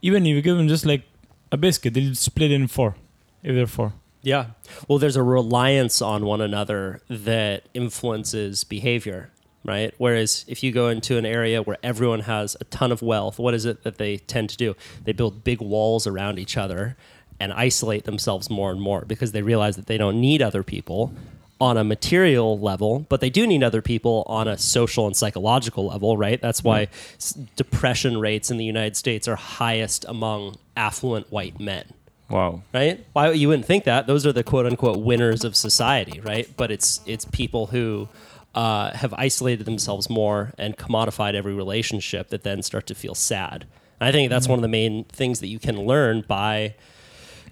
[0.00, 1.04] Even if you give them just like
[1.50, 2.96] a biscuit, they'll split it in four,
[3.42, 3.92] if they're four.
[4.22, 4.46] Yeah.
[4.88, 9.30] Well, there's a reliance on one another that influences behavior,
[9.64, 9.94] right?
[9.98, 13.54] Whereas if you go into an area where everyone has a ton of wealth, what
[13.54, 14.74] is it that they tend to do?
[15.04, 16.96] They build big walls around each other
[17.40, 21.12] and isolate themselves more and more because they realize that they don't need other people
[21.60, 25.86] on a material level, but they do need other people on a social and psychological
[25.86, 26.40] level, right?
[26.40, 27.14] That's why mm-hmm.
[27.18, 31.84] s- depression rates in the United States are highest among affluent white men
[32.32, 32.62] Wow.
[32.72, 33.04] right?
[33.12, 34.06] Why you wouldn't think that?
[34.06, 36.48] Those are the quote unquote winners of society, right?
[36.56, 38.08] But it's it's people who
[38.54, 43.66] uh, have isolated themselves more and commodified every relationship that then start to feel sad.
[44.00, 46.74] And I think that's one of the main things that you can learn by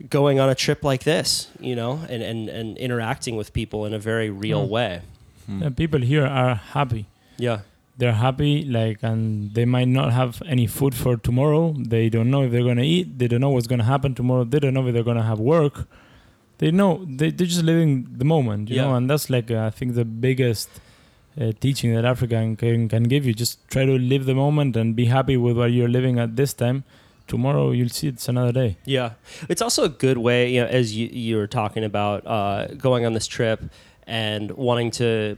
[0.09, 3.95] going on a trip like this, you know, and, and, and interacting with people in
[3.95, 5.03] a very real way.
[5.49, 7.07] Yeah, people here are happy.
[7.39, 7.61] Yeah.
[7.99, 11.75] They're happy, like, and they might not have any food for tomorrow.
[11.79, 13.19] They don't know if they're gonna eat.
[13.19, 14.45] They don't know what's gonna happen tomorrow.
[14.45, 15.87] They don't know if they're gonna have work.
[16.59, 18.85] They know they they're just living the moment, you Yeah.
[18.87, 18.95] know.
[18.95, 20.71] And that's like uh, I think the biggest
[21.41, 23.35] uh, teaching that Africa can can give you.
[23.35, 26.53] Just try to live the moment and be happy with what you're living at this
[26.53, 26.85] time.
[27.27, 28.77] Tomorrow you'll see it's another day.
[28.85, 29.13] Yeah,
[29.49, 33.07] it's also a good way, you know, as you you were talking about uh, going
[33.07, 33.63] on this trip
[34.07, 35.37] and wanting to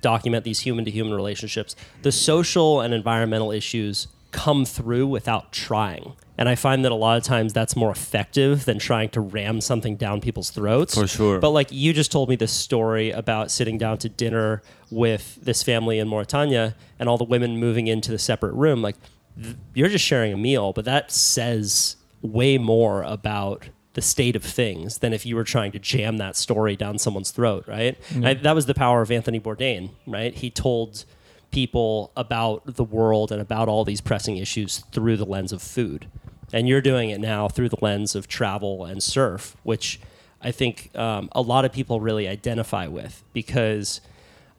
[0.00, 1.74] document these human to human relationships.
[2.02, 7.18] The social and environmental issues come through without trying, and I find that a lot
[7.18, 10.94] of times that's more effective than trying to ram something down people's throats.
[10.94, 11.38] For sure.
[11.38, 15.62] But like you just told me this story about sitting down to dinner with this
[15.62, 18.82] family in Mauritania and all the women moving into the separate room.
[18.82, 18.96] Like
[19.40, 24.42] th- you're just sharing a meal, but that says way more about the state of
[24.42, 28.00] things than if you were trying to jam that story down someone's throat, right?
[28.08, 28.24] Mm-hmm.
[28.24, 30.34] I, that was the power of Anthony Bourdain, right?
[30.34, 31.04] He told
[31.52, 36.06] people about the world and about all these pressing issues through the lens of food.
[36.52, 40.00] And you're doing it now through the lens of travel and surf, which
[40.40, 44.00] I think um, a lot of people really identify with because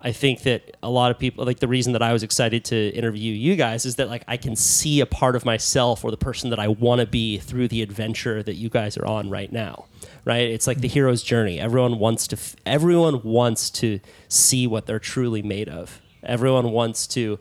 [0.06, 2.90] I think that a lot of people, like the reason that I was excited to
[2.90, 6.18] interview you guys is that like I can see a part of myself or the
[6.18, 9.52] person that I want to be through the adventure that you guys are on right
[9.52, 9.86] now.
[10.26, 10.50] Right?
[10.50, 11.58] It's like the hero's journey.
[11.60, 16.02] Everyone wants to, everyone wants to see what they're truly made of.
[16.26, 17.40] Everyone wants to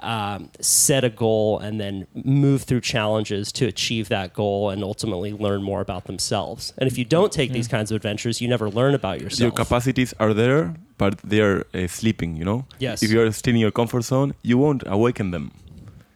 [0.00, 5.32] um, set a goal and then move through challenges to achieve that goal and ultimately
[5.32, 6.72] learn more about themselves.
[6.76, 9.40] And if you don't take these kinds of adventures, you never learn about yourself.
[9.40, 12.36] Your capacities are there, but they're uh, sleeping.
[12.36, 12.66] You know.
[12.78, 13.02] Yes.
[13.02, 15.52] If you're still in your comfort zone, you won't awaken them.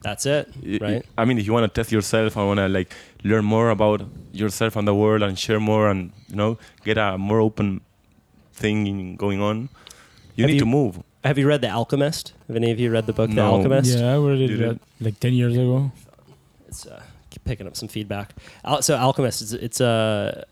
[0.02, 1.06] That's it, Y- y- right?
[1.18, 2.92] I mean, if you want to test yourself, I want to like
[3.22, 4.00] learn more about
[4.32, 7.80] yourself and the world, and share more, and you know, get a more open
[8.52, 9.68] thing going on.
[10.36, 11.02] You Have need you- to move.
[11.24, 12.32] Have you read The Alchemist?
[12.48, 13.56] Have any of you read the book The No.
[13.56, 13.98] Alchemist?
[13.98, 14.68] Yeah, I read it You did?
[14.70, 15.92] uh, like 10 years ago.
[16.66, 18.32] It's uh, keep picking up some feedback.
[18.64, 20.44] Al- so Alchemist, it's, it's a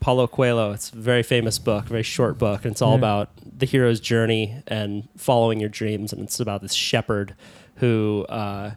[0.00, 0.72] Paulo Coelho.
[0.72, 2.98] It's a very famous book, very short book, and it's all Yeah.
[2.98, 6.12] about the hero's journey and following your dreams.
[6.12, 7.34] And it's about this shepherd
[7.76, 8.72] who uh,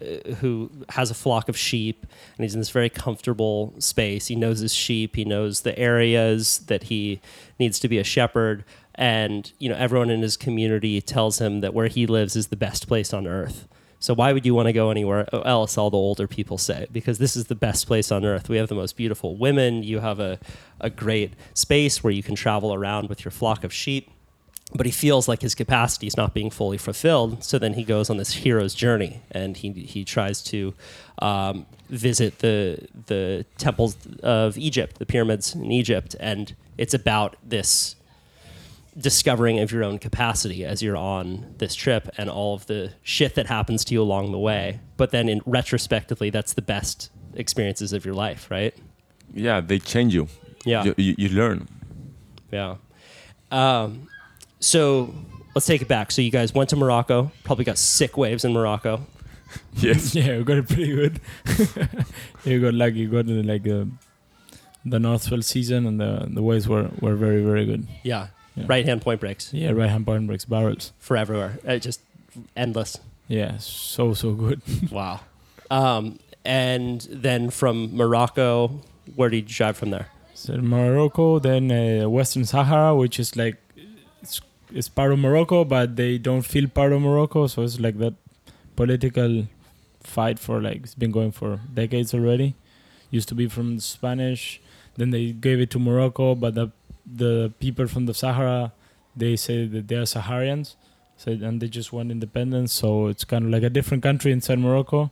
[0.00, 4.26] uh, who has a flock of sheep, and he's in this very comfortable space.
[4.28, 5.16] He knows his sheep.
[5.16, 7.20] He knows the areas that he
[7.58, 8.64] needs to be a shepherd.
[8.94, 12.56] And you know, everyone in his community tells him that where he lives is the
[12.56, 13.66] best place on earth.
[14.04, 15.78] So why would you want to go anywhere else?
[15.78, 18.50] All the older people say because this is the best place on earth.
[18.50, 19.82] We have the most beautiful women.
[19.82, 20.38] You have a,
[20.78, 24.10] a great space where you can travel around with your flock of sheep.
[24.74, 27.44] But he feels like his capacity is not being fully fulfilled.
[27.44, 30.74] So then he goes on this hero's journey and he he tries to
[31.20, 37.96] um, visit the the temples of Egypt, the pyramids in Egypt, and it's about this
[38.96, 43.34] discovering of your own capacity as you're on this trip and all of the shit
[43.34, 44.80] that happens to you along the way.
[44.96, 48.74] But then in retrospectively, that's the best experiences of your life, right?
[49.32, 50.28] Yeah, they change you.
[50.64, 50.84] Yeah.
[50.84, 51.68] You, you, you learn.
[52.52, 52.76] Yeah.
[53.50, 54.08] Um,
[54.60, 55.12] so
[55.54, 56.12] let's take it back.
[56.12, 59.00] So you guys went to Morocco, probably got sick waves in Morocco.
[59.74, 60.14] Yes.
[60.16, 61.20] Yeah, we got it pretty good.
[62.44, 63.00] you got lucky.
[63.00, 63.84] You got like uh,
[64.84, 67.86] the north swell season, and the the waves were, were very very good.
[68.02, 68.28] Yeah.
[68.56, 68.64] Yeah.
[68.68, 70.92] Right hand point breaks Yeah, right hand point breaks barrels.
[70.98, 71.58] for everywhere.
[71.66, 72.00] Uh, just
[72.56, 72.98] endless.
[73.28, 74.60] Yeah, so so good.
[74.90, 75.20] Wow.
[75.70, 78.80] Um, and then from Morocco,
[79.16, 80.08] where did you drive from there?
[80.34, 83.56] So Morocco, then uh, Western Sahara, which is like
[84.22, 84.40] it's,
[84.72, 87.46] it's part of Morocco, but they don't feel part of Morocco.
[87.46, 88.14] So it's like that
[88.76, 89.46] political
[90.02, 92.54] fight for like it's been going for decades already.
[93.10, 94.60] Used to be from Spanish,
[94.96, 96.68] then they gave it to Morocco, but the
[97.06, 98.72] the people from the Sahara
[99.16, 100.74] they say that they are Saharians,
[101.16, 102.72] so and they just want independence.
[102.72, 105.10] So it's kind of like a different country inside Morocco.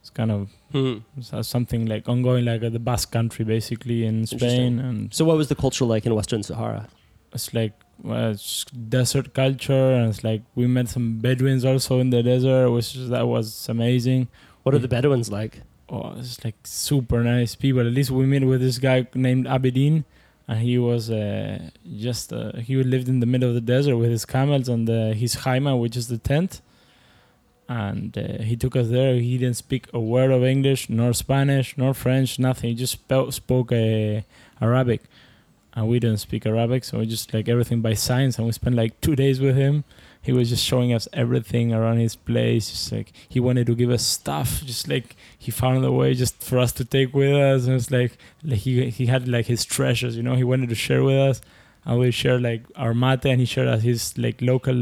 [0.00, 0.98] It's kind of Hmm.
[1.42, 5.48] something like ongoing, like uh, the Basque country, basically in Spain, and So, what was
[5.48, 6.88] the culture like in Western Sahara?
[7.32, 7.72] it's like
[8.02, 12.70] well, it's desert culture, and it's like we met some Bedouins also in the desert,
[12.70, 14.28] which is, that was amazing.
[14.62, 15.60] What are the Bedouins like?
[15.88, 17.80] Oh, it's like super nice people.
[17.86, 20.04] At least we met with this guy named Abedin,
[20.46, 21.58] and he was uh,
[21.96, 25.36] just uh, he lived in the middle of the desert with his camels and his
[25.36, 26.60] haima, which is the tent.
[27.66, 29.14] And uh, he took us there.
[29.14, 32.70] He didn't speak a word of English, nor Spanish, nor French, nothing.
[32.70, 34.20] He just spe- spoke uh,
[34.60, 35.00] Arabic,
[35.72, 38.36] and we didn't speak Arabic, so we just like everything by signs.
[38.36, 39.84] And we spent like two days with him.
[40.24, 42.70] He was just showing us everything around his place.
[42.70, 46.42] Just like he wanted to give us stuff, just like he found a way just
[46.42, 47.66] for us to take with us.
[47.66, 50.34] And it's like, like he he had like his treasures, you know.
[50.34, 51.42] He wanted to share with us,
[51.84, 54.74] and we shared like our mate, and he shared us his like local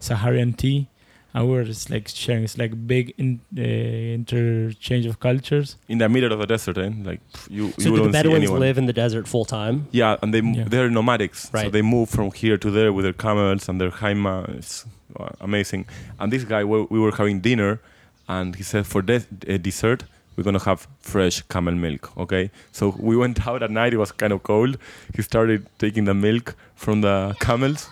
[0.00, 0.86] Saharian tea,
[1.34, 2.44] and we were just like sharing.
[2.44, 5.76] It's like big in, uh, interchange of cultures.
[5.88, 6.90] In the middle of the desert, eh?
[7.02, 7.20] Like
[7.50, 8.60] you, So, you do the don't Bedouins anyone.
[8.60, 9.86] live in the desert full time?
[9.90, 10.64] Yeah, and they yeah.
[10.66, 14.48] they're nomadics, so they move from here to there with their camels and their haima.
[14.56, 14.86] It's
[15.18, 15.86] uh, amazing.
[16.18, 17.80] And this guy, we, we were having dinner,
[18.28, 20.04] and he said for des- uh, dessert
[20.36, 22.16] we're gonna have fresh camel milk.
[22.16, 23.92] Okay, so we went out at night.
[23.92, 24.78] It was kind of cold.
[25.16, 27.90] He started taking the milk from the camels,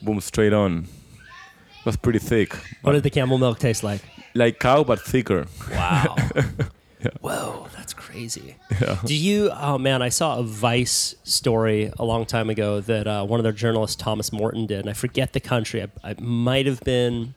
[0.00, 0.86] boom, straight on.
[1.82, 4.02] It was pretty thick, What did the camel milk taste like?
[4.34, 5.46] like cow but thicker.
[5.70, 6.16] Wow.
[7.02, 7.10] Yeah.
[7.20, 8.54] Whoa, that's crazy.
[8.80, 8.96] Yeah.
[9.04, 9.50] Do you?
[9.50, 13.42] Oh man, I saw a Vice story a long time ago that uh, one of
[13.42, 15.82] their journalists, Thomas Morton, did, and I forget the country.
[15.82, 17.34] I, I might have been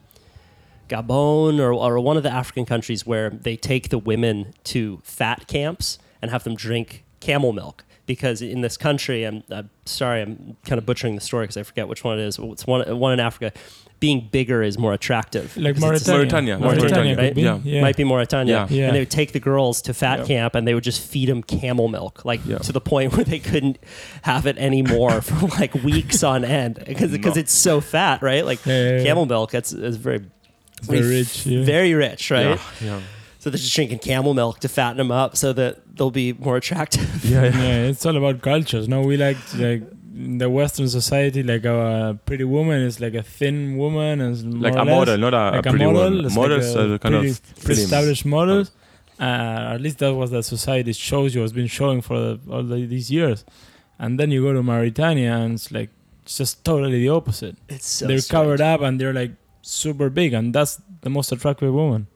[0.87, 5.47] Gabon or, or one of the African countries where they take the women to fat
[5.47, 7.83] camps and have them drink camel milk.
[8.05, 11.63] Because in this country, I'm, I'm sorry, I'm kind of butchering the story because I
[11.63, 12.37] forget which one it is.
[12.39, 13.51] It's one, one in Africa.
[13.99, 15.55] Being bigger is more attractive.
[15.57, 16.59] Like Because Mauritania.
[16.59, 17.59] Mauritania, Mauritania, could be, yeah.
[17.63, 17.81] yeah.
[17.81, 18.67] might be Mauritania.
[18.69, 18.75] Yeah.
[18.77, 18.85] Yeah.
[18.87, 20.25] And they would take the girls to fat Yeah.
[20.25, 22.59] camp and they would just feed them camel milk, like Yeah.
[22.59, 23.79] to the point where they couldn't
[24.23, 27.31] have it anymore for like weeks on end because No.
[27.35, 28.45] it's so fat, right?
[28.45, 29.03] Like Yeah, yeah, yeah.
[29.03, 30.25] camel milk, it's, it's very,
[30.77, 31.45] It's very rich.
[31.47, 31.63] Yeah.
[31.63, 32.43] very rich, right?
[32.43, 32.99] Yeah, yeah.
[33.45, 36.57] So they're just drinking camel milk to fatten them up so that they'll be more
[36.57, 37.23] attractive.
[37.33, 37.49] Yeah, yeah.
[37.51, 38.87] yeah, it's all about cultures.
[38.87, 39.83] No, we like like
[40.15, 44.73] in the Western society, like a pretty woman is like a thin woman and like
[44.73, 46.01] a less, model, not a, like a pretty model.
[46.01, 46.25] one.
[46.25, 47.77] it's Models like a are kind pretty of slim.
[47.77, 48.71] established models.
[49.19, 52.63] Uh, at least that was the society shows you has been showing for the, all
[52.63, 53.45] the, these years.
[53.99, 55.91] And then you go to Mauritania and it's like
[56.23, 57.57] it's just totally the opposite.
[57.69, 58.31] It's so they're strange.
[58.31, 62.07] covered up and they're like super big, and that's the most attractive woman.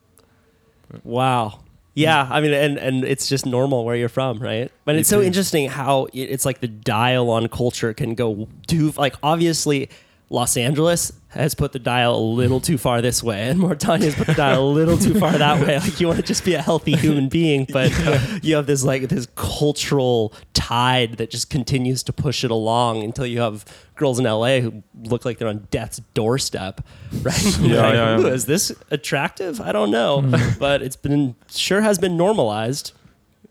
[1.03, 1.59] Wow.
[1.95, 4.71] Yeah, I mean, and and it's just normal where you're from, right?
[4.85, 8.91] But it's so interesting how it's like the dial on culture can go too.
[8.91, 9.89] Like obviously,
[10.31, 14.27] Los Angeles has put the dial a little too far this way, and Mauritania's put
[14.27, 15.77] the dial a little too far that way.
[15.79, 18.83] Like you want to just be a healthy human being, but uh, you have this
[18.83, 23.65] like this cultural tide that just continues to push it along until you have
[23.95, 26.81] girls in LA who look like they're on death's doorstep,
[27.23, 27.59] right?
[27.59, 28.27] Yeah, Like, yeah, yeah.
[28.27, 29.59] Is this attractive?
[29.61, 30.59] I don't know, mm-hmm.
[30.59, 32.93] but it's been sure has been normalized.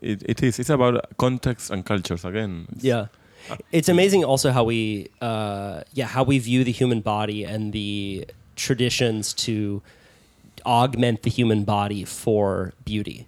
[0.01, 0.59] It, it is.
[0.59, 2.67] It's about context and cultures again.
[2.69, 3.07] It's- Yeah.
[3.71, 8.25] It's amazing also how we uh, yeah, how we view the human body and the
[8.55, 9.81] traditions to
[10.65, 13.27] augment the human body for beauty.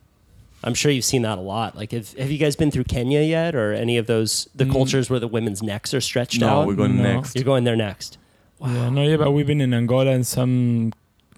[0.64, 1.76] I'm sure you've seen that a lot.
[1.76, 4.72] Like have, have you guys been through Kenya yet or any of those the Mm.
[4.72, 6.68] cultures where the women's necks are stretched No, out?
[6.68, 7.04] we're going No.
[7.04, 7.36] next.
[7.36, 8.18] You're going there next.
[8.64, 10.92] Yeah, no, yeah, but we've been in Angola in some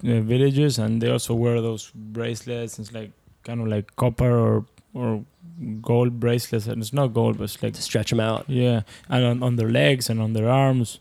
[0.04, 2.78] uh, villages, and they also wear those bracelets.
[2.78, 3.12] It's like
[3.44, 5.24] kind of like copper or or
[5.80, 8.44] gold bracelets, and it's not gold, but it's like To stretch them out.
[8.48, 11.00] yeah, and on, on their legs and on their arms,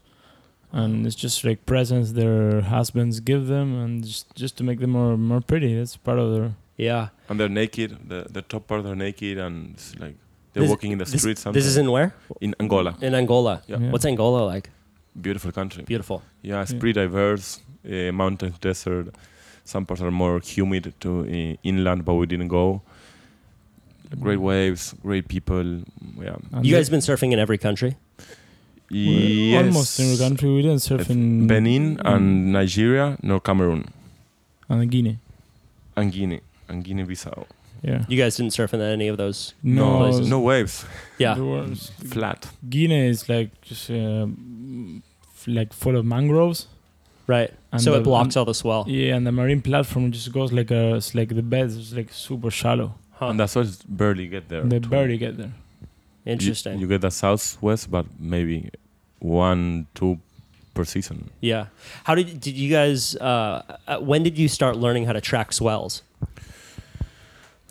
[0.71, 4.91] and it's just like presents their husbands give them, and just just to make them
[4.91, 5.75] more more pretty.
[5.75, 7.07] That's part of their Yeah.
[7.29, 7.89] And they're naked.
[8.09, 10.15] The the top part are naked, and it's like
[10.53, 11.43] they're This- walking in the This, streets.
[11.43, 12.11] this is in where?
[12.41, 12.95] in Angola.
[13.01, 13.61] In Angola.
[13.67, 13.79] Yeah.
[13.81, 13.91] Yeah.
[13.91, 14.69] What's Angola like?
[15.21, 15.83] Beautiful country.
[15.83, 16.21] Beautiful.
[16.41, 16.79] Yeah, it's Yeah.
[16.79, 17.61] pretty diverse.
[17.85, 19.07] Uh, mountain, desert.
[19.65, 22.81] Some parts are more humid to uh, inland, but we didn't go.
[24.19, 25.81] Great waves, great people.
[26.19, 26.35] Yeah.
[26.51, 27.95] and You guys been surfing in every country?
[28.89, 29.65] Yes.
[29.65, 30.49] almost in the country.
[30.53, 33.85] We didn't surf in Benin and Nigeria, nor Cameroon,
[34.69, 35.17] and Guinea.
[35.95, 37.45] and Guinea, and Guinea-Bissau.
[37.81, 39.53] Yeah, You guys didn't surf in any of those.
[39.63, 40.29] no, places.
[40.29, 40.85] no waves,
[41.17, 41.33] Yeah.
[41.33, 42.49] there was- flat.
[42.69, 44.27] Guinea is like just uh,
[45.35, 46.67] f- like full of mangroves.
[47.25, 47.51] Right.
[47.71, 48.85] And so the- it blocks and- all the swell.
[48.87, 52.11] Yeah, and the marine platform just goes like a, it's like the bed is like
[52.13, 52.95] super shallow.
[53.23, 53.29] Huh.
[53.29, 54.63] And that's why it's barely get there.
[54.63, 54.89] They too.
[54.89, 55.53] barely get there.
[56.25, 56.79] Interesting.
[56.79, 58.69] You, get the southwest, but maybe
[59.19, 60.19] one, two
[60.73, 61.29] per season.
[61.41, 61.67] yeah.
[62.03, 63.15] How did did you guys?
[63.15, 66.01] Uh, uh, when did you start learning how to track swells?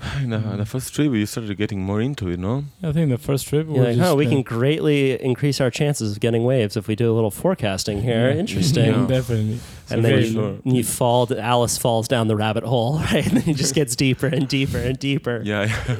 [0.26, 2.64] the, the first trip, we started getting more into it, no?
[2.82, 5.70] I think the first trip You're was like, oh, we uh, can greatly increase our
[5.70, 8.30] chances of getting waves if we do a little forecasting here.
[8.30, 8.36] Yeah.
[8.40, 8.86] Interesting.
[8.92, 9.06] Yeah.
[9.06, 9.52] definitely.
[9.52, 10.58] And So then very- you, sure.
[10.64, 11.28] you fall.
[11.38, 13.24] Alice falls down the rabbit hole, right?
[13.26, 15.40] And then he just gets deeper and deeper and deeper.
[15.44, 15.70] Yeah.
[15.88, 15.96] yeah.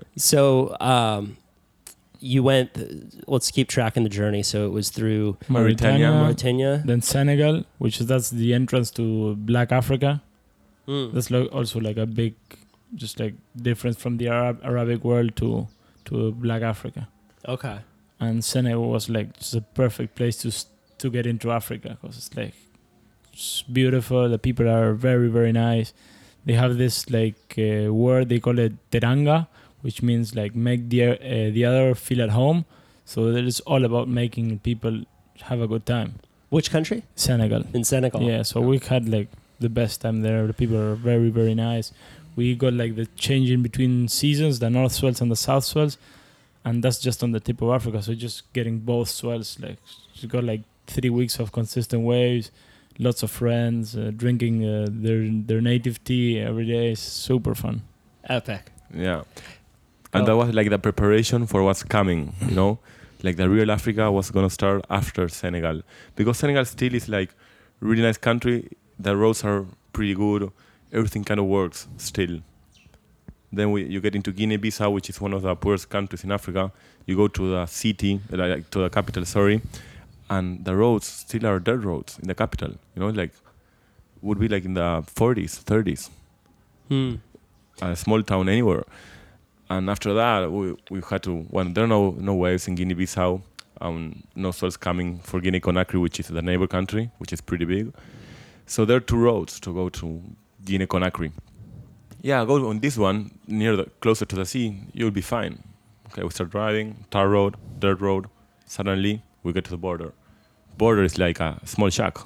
[0.16, 1.38] So, um,
[2.20, 2.70] you went.
[3.26, 4.42] Let's keep tracking the journey.
[4.42, 6.12] So it was through Mauritania, Mauritania.
[6.12, 6.82] Mauritania.
[6.84, 10.22] then Senegal, which is that's the entrance to Black Africa.
[10.86, 11.12] Mm.
[11.12, 12.34] That's like also like a big,
[12.94, 15.68] just like difference from the Arab Arabic world to
[16.06, 17.08] to Black Africa.
[17.48, 17.78] Okay.
[18.20, 20.52] And Senegal was like just a perfect place to
[20.98, 22.54] to get into Africa because it's like
[23.32, 24.28] it's beautiful.
[24.28, 25.92] The people are very very nice.
[26.44, 29.46] They have this like uh, word they call it teranga,
[29.82, 32.64] which means like make the uh, the other feel at home.
[33.04, 35.02] So it is all about making people
[35.42, 36.14] have a good time.
[36.50, 37.02] Which country?
[37.16, 37.64] Senegal.
[37.72, 38.22] In Senegal.
[38.22, 39.28] Yeah, so we had like
[39.62, 40.46] the best time there.
[40.46, 41.92] The people are very, very nice.
[42.36, 45.98] We got like the change in between seasons, the north swells and the south swells,
[46.64, 48.02] and that's just on the tip of Africa.
[48.02, 49.78] So just getting both swells, like
[50.16, 52.50] you got like three weeks of consistent waves,
[52.98, 56.92] lots of friends, uh, drinking uh, their their native tea every day.
[56.92, 57.82] is super fun.
[58.28, 58.70] Epic.
[58.94, 59.22] Yeah.
[60.14, 60.26] And Oh.
[60.26, 62.78] that was like the preparation for what's coming, you know?
[63.24, 65.82] Like the real Africa was gonna start after Senegal.
[66.16, 67.30] Because Senegal still is like
[67.80, 68.68] really nice country.
[69.02, 70.50] The roads are pretty good.
[70.92, 72.40] Everything kind of works still.
[73.52, 76.72] Then we, you get into Guinea-Bissau, which is one of the poorest countries in Africa.
[77.06, 79.60] You go to the city, like to the capital, sorry,
[80.30, 82.70] and the roads still are dirt roads in the capital.
[82.94, 83.32] You know, like
[84.22, 86.10] would be like in the 40s, 30s
[86.88, 87.14] Hmm.
[87.80, 88.84] a small town anywhere.
[89.68, 91.46] And after that, we, we had to.
[91.50, 93.40] Well, there are no no waves in Guinea-Bissau.
[93.80, 97.92] Um, no source coming for Guinea-Conakry, which is the neighbor country, which is pretty big.
[98.66, 100.22] So there are two roads to go to
[100.64, 101.32] Guinea-Conakry.
[102.22, 104.78] Yeah, go on this one near the closer to the sea.
[104.92, 105.62] You'll be fine.
[106.08, 108.26] Okay, we start driving, tar road, dirt road.
[108.66, 110.12] Suddenly, we get to the border.
[110.78, 112.18] Border is like a small shack.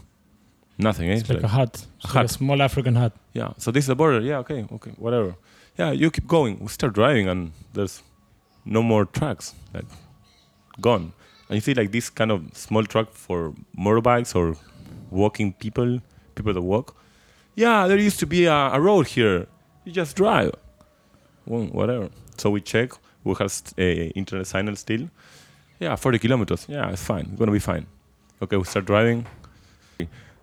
[0.79, 1.17] Nothing, eh?
[1.17, 2.31] It's like a hut, it's like a hut.
[2.31, 3.13] small African hut.
[3.33, 3.53] Yeah.
[3.59, 4.21] So this is the border.
[4.21, 4.39] Yeah.
[4.39, 4.67] Okay.
[4.71, 4.91] Okay.
[4.99, 5.37] Whatever.
[5.79, 5.93] Yeah.
[5.93, 6.59] You keep going.
[6.61, 8.03] We start driving, and there's
[8.65, 9.55] no more tracks.
[9.73, 9.87] Like
[10.81, 11.13] gone.
[11.49, 14.57] And you see like this kind of small truck for motorbikes or
[15.11, 16.01] walking people,
[16.37, 16.95] people that walk.
[17.57, 19.47] Yeah, there used to be a, a road here.
[19.85, 20.53] You just drive.
[21.47, 22.11] Well, whatever.
[22.37, 22.91] So we check.
[23.25, 25.09] We have uh, internet signal still.
[25.81, 26.67] Yeah, 40 kilometers.
[26.69, 27.27] Yeah, it's fine.
[27.31, 27.87] It's gonna be fine.
[28.41, 29.27] Okay, we start driving.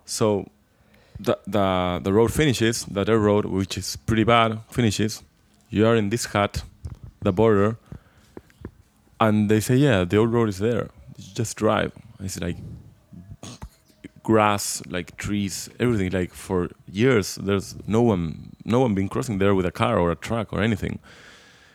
[0.04, 0.50] So
[1.18, 2.84] the the the road finishes.
[2.84, 5.22] The dirt road, which is pretty bad, finishes.
[5.70, 6.62] You are in this hut,
[7.22, 7.76] the border,
[9.20, 10.90] and they say, yeah, the old road is there.
[11.16, 11.92] You just drive.
[12.20, 12.56] It's like
[14.24, 16.10] grass, like trees, everything.
[16.10, 20.10] Like for years, there's no one, no one been crossing there with a car or
[20.10, 20.98] a truck or anything.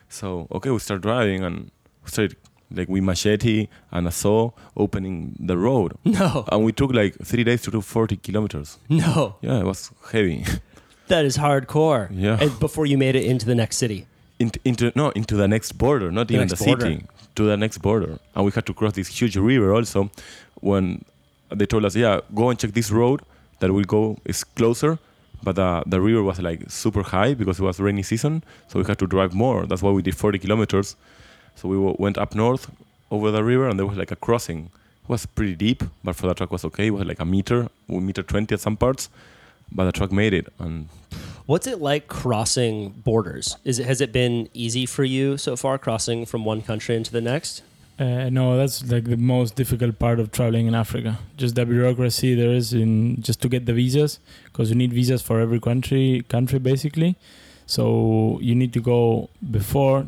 [0.10, 1.72] So okay, we start driving and
[2.04, 2.36] we started
[2.72, 7.44] like with machete and a saw opening the road, No, and we took like three
[7.44, 8.78] days to do 40 kilometers.
[8.90, 10.46] no, Yeah, it was heavy.
[11.08, 12.10] that is hardcore.
[12.12, 12.38] Yeah.
[12.40, 14.06] And before you made it into the next city.
[14.40, 16.82] into, into no into the next border, not The even the border.
[16.86, 19.74] city, to the next border, and we had to cross this huge river.
[19.74, 20.10] Also,
[20.62, 21.04] when
[21.50, 23.22] they told us, yeah, go and check this road
[23.60, 25.00] that will go is closer,
[25.44, 28.86] but the the river was like super high because it was rainy season, so we
[28.86, 29.66] had to drive more.
[29.66, 30.96] That's why we did 40 kilometers.
[31.56, 32.72] So we went up north
[33.12, 34.70] over the river, and there was like a crossing.
[35.04, 36.88] It was pretty deep, but for the truck was okay.
[36.88, 39.10] It was like a meter, meter 20 at some parts,
[39.72, 40.88] but the truck made it, and
[41.50, 43.58] What's it like crossing borders?
[43.66, 47.12] Is it has it been easy for you so far crossing from one country into
[47.12, 47.64] the next?
[48.00, 51.20] Uh, no, that's like the most difficult part of traveling in Africa.
[51.36, 55.22] Just the bureaucracy there is in just to get the visas, because you need visas
[55.22, 57.18] for every country, country basically.
[57.66, 60.08] So you need to go before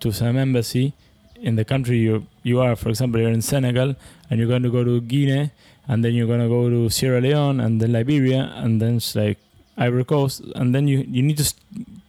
[0.00, 0.92] to some embassy
[1.36, 2.76] in the country you you are.
[2.76, 3.96] For example, you're in Senegal
[4.28, 5.50] and you're going to go to Guinea,
[5.88, 9.14] and then you're going to go to Sierra Leone and then Liberia, and then it's
[9.14, 9.38] like
[9.78, 11.54] Ivory Coast, and then you you need to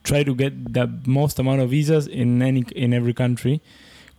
[0.04, 3.62] try to get the most amount of visas in any in every country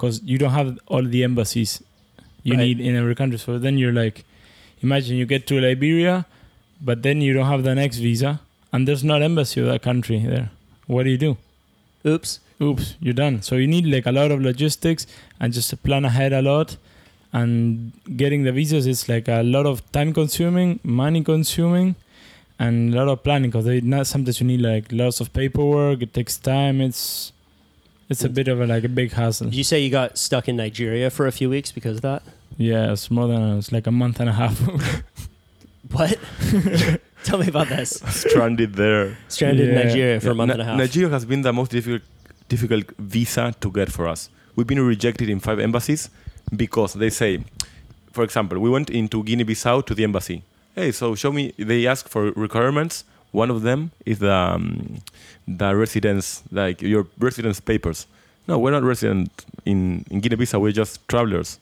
[0.03, 1.81] because you don't have all the embassies
[2.43, 2.65] you Right.
[2.67, 3.39] need in every country.
[3.39, 4.25] So then you're like,
[4.83, 6.27] imagine you get to Liberia,
[6.81, 8.41] but then you don't have the next visa,
[8.73, 10.51] and there's not embassy of that country there.
[10.89, 11.37] What do you do?
[12.05, 12.41] Oops.
[12.61, 13.43] Oops, you're done.
[13.43, 15.07] So you need like a lot of logistics
[15.41, 16.77] and just to plan ahead a lot.
[17.33, 21.95] And getting the visas is like a lot of time consuming, money consuming,
[22.59, 26.03] and a lot of planning because not sometimes you need like lots of paperwork.
[26.03, 26.81] It takes time.
[26.81, 27.32] It's
[28.13, 29.47] it's a bit of a like a big hassle.
[29.47, 32.23] Did you say you got stuck in Nigeria for a few weeks because of that?
[32.59, 34.57] Yeah, it's more than it's like a month and a half.
[35.91, 36.19] What?
[37.25, 38.01] Tell me about this.
[38.07, 39.19] stranded there.
[39.29, 40.79] Stranded in Nigeria for a month Ni- and a half.
[40.79, 42.03] Nigeria has been the most difficult
[42.49, 44.31] difficult visa to get for us.
[44.57, 46.09] We've been rejected in five embassies
[46.55, 47.45] because they say,
[48.13, 50.43] for example, we went into Guinea-Bissau to the embassy.
[50.75, 51.53] Hey, so show me.
[51.59, 53.05] They ask for requirements.
[53.33, 55.01] One of them is the um,
[55.49, 58.07] the residence, like your residence papers.
[58.49, 59.31] No, we're not resident
[59.65, 60.61] in in Guinea-Bissau.
[60.61, 61.59] We're just travelers.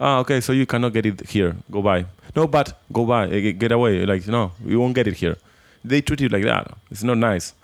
[0.00, 0.40] Ah, okay.
[0.40, 1.56] So you cannot get it here.
[1.70, 2.06] Go by.
[2.34, 3.28] No, but go by.
[3.28, 4.04] eh, Get away.
[4.06, 5.36] Like no, you won't get it here.
[5.84, 6.72] They treat you like that.
[6.90, 7.54] It's not nice.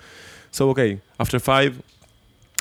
[0.51, 1.81] So okay, after five,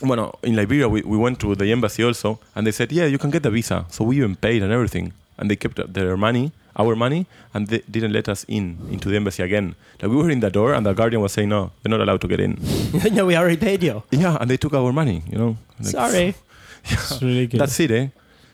[0.03, 3.17] well, in Liberia we, we went to the embassy also, and they said, yeah, you
[3.17, 3.85] can get the visa.
[3.89, 7.81] So we even paid and everything, and they kept their money, our money, and they
[7.89, 9.75] didn't let us in into the embassy again.
[10.01, 12.21] Like we were in the door, and the guardian was saying, no, you're not allowed
[12.21, 12.57] to get in.
[13.11, 14.03] no, we already paid you.
[14.11, 15.23] yeah, and they took our money.
[15.31, 15.57] You know.
[15.79, 16.35] Like, Sorry.
[16.85, 17.59] it's ridiculous.
[17.59, 18.07] That's it, eh?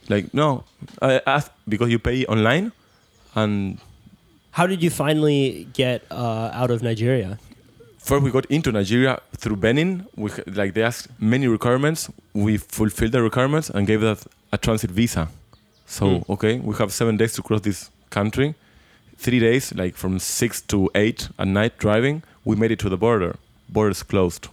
[0.10, 0.64] Like no,
[1.02, 2.72] I asked because you pay online,
[3.36, 3.78] and
[4.52, 7.40] How did you finally get uh, out of Nigeria?
[7.98, 10.06] First, we got into Nigeria through Benin.
[10.16, 12.10] We like they asked many requirements.
[12.34, 15.28] We fulfilled the requirements and gave us a transit visa.
[15.88, 16.30] So Mm.
[16.36, 18.50] okay, we have seven days to cross this country.
[19.18, 22.24] Three days, like from six to eight at night driving.
[22.46, 23.36] We made it to the border.
[23.70, 24.48] Borders closed.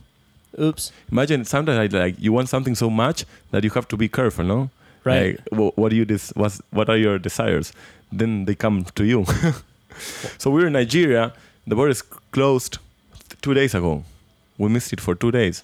[0.58, 0.92] Oops.
[1.12, 4.44] Imagine sometimes like, like you want something so much that you have to be careful,
[4.44, 4.70] no?
[5.04, 5.38] Right.
[5.50, 7.72] Like, wh- what do you des- what's, what are your desires?
[8.12, 9.24] Then they come to you.
[10.38, 11.32] so we were in Nigeria.
[11.66, 12.02] The border is
[12.36, 12.78] closed
[13.42, 14.04] two days ago.
[14.58, 15.62] We missed it for two days.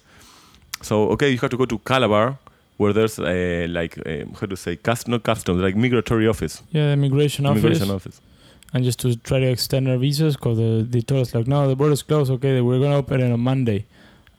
[0.81, 2.37] So okay, you have to go to Calabar,
[2.77, 3.95] where there's a like
[4.39, 7.63] how to say cust not customs like migratory office, yeah, immigration office.
[7.63, 8.21] immigration office.
[8.73, 10.57] and just to try to extend our visas because
[10.89, 12.31] they told us like no the border's closed.
[12.31, 13.85] Okay we're gonna open it on monday.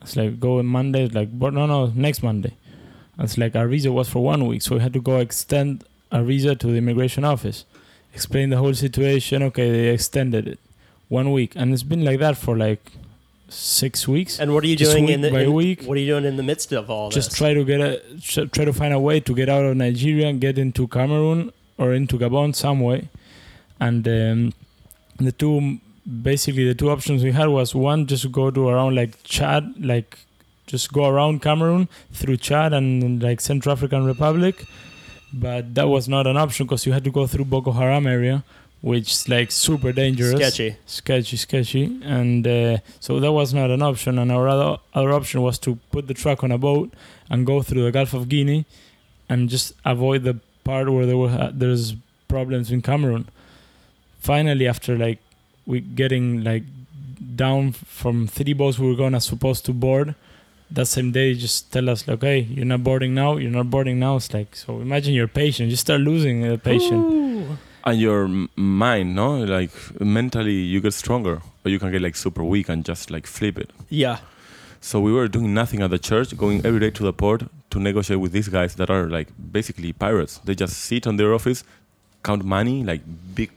[0.03, 2.55] It's like go on monday it's like but no no next monday.
[3.19, 6.23] It's like our visa was for one week so we had to go extend our
[6.23, 7.65] visa to the immigration office.
[8.15, 9.43] Explain the whole situation.
[9.43, 10.59] Okay they extended it
[11.09, 11.53] one week.
[11.57, 12.93] And it's been like that for like
[13.51, 15.85] six weeks And what are you doing week in the by in- week.
[15.85, 17.39] What are you doing in the midst of all just this?
[17.39, 20.27] Just try to get a try to find a way to get out of Nigeria
[20.29, 23.09] and get into Cameroon or into Gabon some way.
[23.81, 24.53] And um,
[25.19, 25.79] the two
[26.23, 30.19] basically the two options we had was one just go to around like Chad, like
[30.67, 34.65] just go around Cameroon through Chad and like Central African Republic,
[35.33, 38.45] but that was not an option because you had to go through Boko Haram area,
[38.81, 40.77] which is like super dangerous, Sketchy.
[40.87, 44.19] sketchy, sketchy, and uh, so that was not an option.
[44.19, 46.93] And our other, other option was to put the truck on a boat
[47.31, 48.65] and go through the Gulf of Guinea,
[49.29, 51.95] and just avoid the part where there were ha- there's
[52.29, 53.29] problems in Cameroon.
[54.21, 55.19] Finally, after like
[55.67, 56.63] we getting like
[57.37, 60.15] down from three boats we were gonna supposed to board,
[60.71, 63.99] that same day just tell us like, hey, you're not boarding now, you're not boarding
[63.99, 64.17] now.
[64.17, 64.81] It's like so.
[64.81, 67.38] Imagine you're patient, you start losing the patient.
[67.85, 69.71] And your mind, no, like
[70.01, 73.59] mentally, you get stronger, or you can get like super weak and just like flip
[73.59, 73.71] it.
[73.89, 74.19] Yeah.
[74.81, 77.79] So we were doing nothing at the church, going every day to the port to
[77.81, 80.39] negotiate with these guys that are like basically pirates.
[80.45, 81.65] They just sit on their office,
[82.23, 83.01] count money, like
[83.35, 83.51] big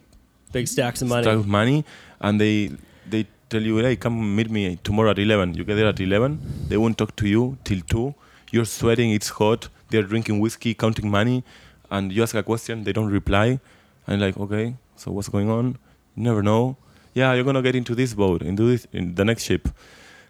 [0.52, 1.24] Big stacks of money.
[1.24, 1.86] stack of money,
[2.20, 2.72] and they
[3.10, 5.54] they tell you, hey, come meet me tomorrow at eleven.
[5.54, 6.40] You get there at eleven.
[6.68, 8.16] They won't talk to you till two.
[8.52, 9.70] You're sweating, it's hot.
[9.90, 11.44] They're drinking whiskey, counting money,
[11.90, 13.60] and you ask a question, they don't reply,
[14.08, 15.78] and like, okay, so what's going on?
[16.16, 16.78] You never know.
[17.14, 19.68] Yeah, you're gonna get into this boat, into this, in the next ship.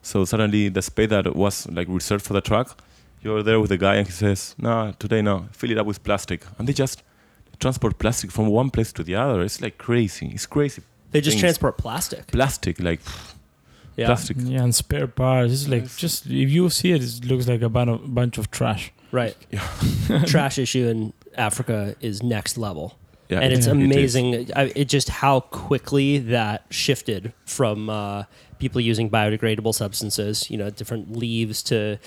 [0.02, 2.82] So suddenly, the space that was like reserved for the truck,
[3.22, 5.48] you're there with the guy, and he says, "Nah, today no.
[5.52, 7.04] Fill it up with plastic." And they just
[7.60, 9.42] transport plastic from one place to the other.
[9.44, 10.28] It's like crazy.
[10.34, 10.82] It's crazy.
[11.12, 11.42] They just things.
[11.42, 12.28] transport plastic.
[12.28, 13.02] Plastic, like
[13.96, 14.08] Yeah.
[14.08, 14.38] plastic.
[14.40, 15.54] Yeah, and spare parts.
[15.54, 18.92] It's like just if you see it, it looks like a bunch of trash.
[19.12, 19.36] Right.
[19.52, 20.24] Yeah.
[20.26, 22.96] Trash issue in Africa is next level.
[23.32, 23.74] Yeah, and it's Yeah.
[23.74, 24.50] it amazing.
[24.56, 28.26] I, it just how quickly that shifted from uh,
[28.60, 31.98] people using biodegradable substances, you know, different leaves to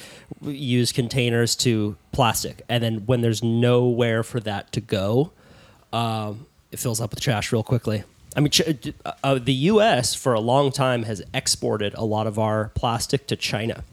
[0.43, 5.33] use containers to plastic, and then when there's nowhere for that to go,
[5.93, 8.05] um, it fills up with trash real quickly.
[8.37, 10.15] I mean, ch- uh, the U.S.
[10.15, 13.85] for a long time has exported a lot of our plastic to China.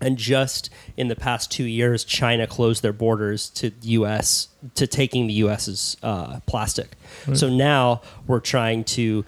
[0.00, 4.48] And just in the past two years, China closed their borders to U.S.
[4.74, 6.96] to taking the U.S.'s uh, plastic.
[7.34, 9.24] So now we're trying to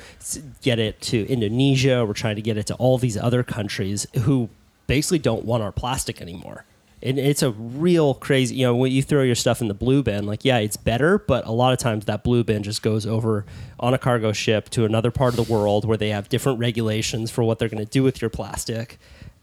[0.62, 2.04] get it to Indonesia.
[2.06, 4.48] We're trying to get it to all these other countries who
[4.86, 6.64] basically don't want our plastic anymore.
[7.02, 8.56] And it's a real crazy.
[8.56, 11.18] You know, when you throw your stuff in the blue bin, like yeah, it's better,
[11.18, 13.46] but a lot of times that blue bin just goes over
[13.78, 17.30] on a cargo ship to another part of the world where they have different regulations
[17.30, 18.98] for what they're going to do with your plastic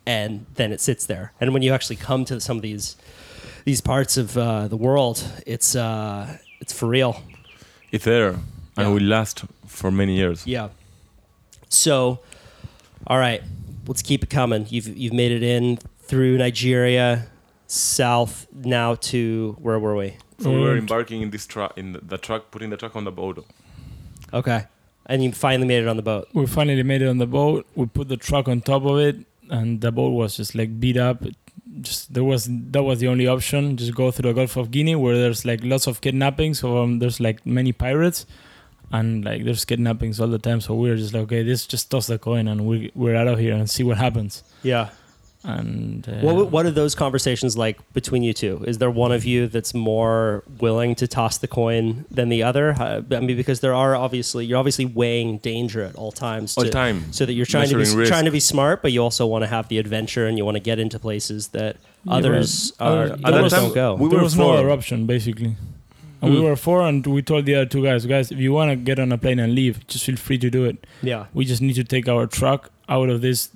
[0.08, 1.32] and then it sits there.
[1.39, 2.95] And when you actually come to some of these
[3.66, 7.22] these parts of uh, the world, it's uh, it's for real.
[7.91, 8.41] It's there and
[8.78, 8.88] Yeah.
[8.93, 10.45] will last for many years.
[10.47, 10.70] Yeah.
[11.70, 12.20] So,
[13.08, 13.41] all right,
[13.88, 14.66] let's keep it coming.
[14.70, 15.78] You've you've made it in
[16.08, 17.28] through Nigeria,
[17.68, 20.16] south now to where were we?
[20.39, 20.80] So we were Mm.
[20.80, 23.45] embarking in this truck, in the, the truck, putting the truck on the boat.
[24.34, 24.66] Okay,
[25.08, 26.28] and you finally made it on the boat.
[26.34, 27.66] We finally made it on the boat.
[27.76, 29.16] We put the truck on top of it,
[29.49, 31.23] and the boat was just like beat up.
[31.81, 33.77] Just there was that was the only option.
[33.77, 36.59] Just go through the Gulf of Guinea, where there's like lots of kidnappings.
[36.59, 38.25] So um, there's like many pirates,
[38.91, 40.61] and like there's kidnappings all the time.
[40.61, 43.27] So we were just like, okay, this just toss the coin, and we we're out
[43.27, 44.43] of here and see what happens.
[44.63, 44.89] Yeah.
[45.49, 48.63] And uh, What what are those conversations like between you two?
[48.67, 52.71] Is there one of you that's more willing to toss the coin than the other?
[52.77, 56.57] Uh, I mean, because there are obviously you're obviously weighing danger at all times.
[56.57, 57.13] All to- time.
[57.13, 58.09] So that you're trying to be risk.
[58.11, 60.55] trying to be smart, but you also want to have the adventure and you want
[60.57, 61.77] to get into places that
[62.09, 63.95] others but- are uh, At There that was time, don't go.
[63.95, 64.57] we there were was no four.
[64.57, 65.55] other option basically.
[66.21, 66.43] And we Mm.
[66.45, 68.97] were four, and we told the other two guys, guys, if you want to get
[68.97, 70.77] on a plane and leave, just feel free to do it.
[71.03, 71.25] yeah.
[71.31, 73.49] We just need to take our truck out of this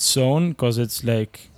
[0.00, 1.48] zone because it's like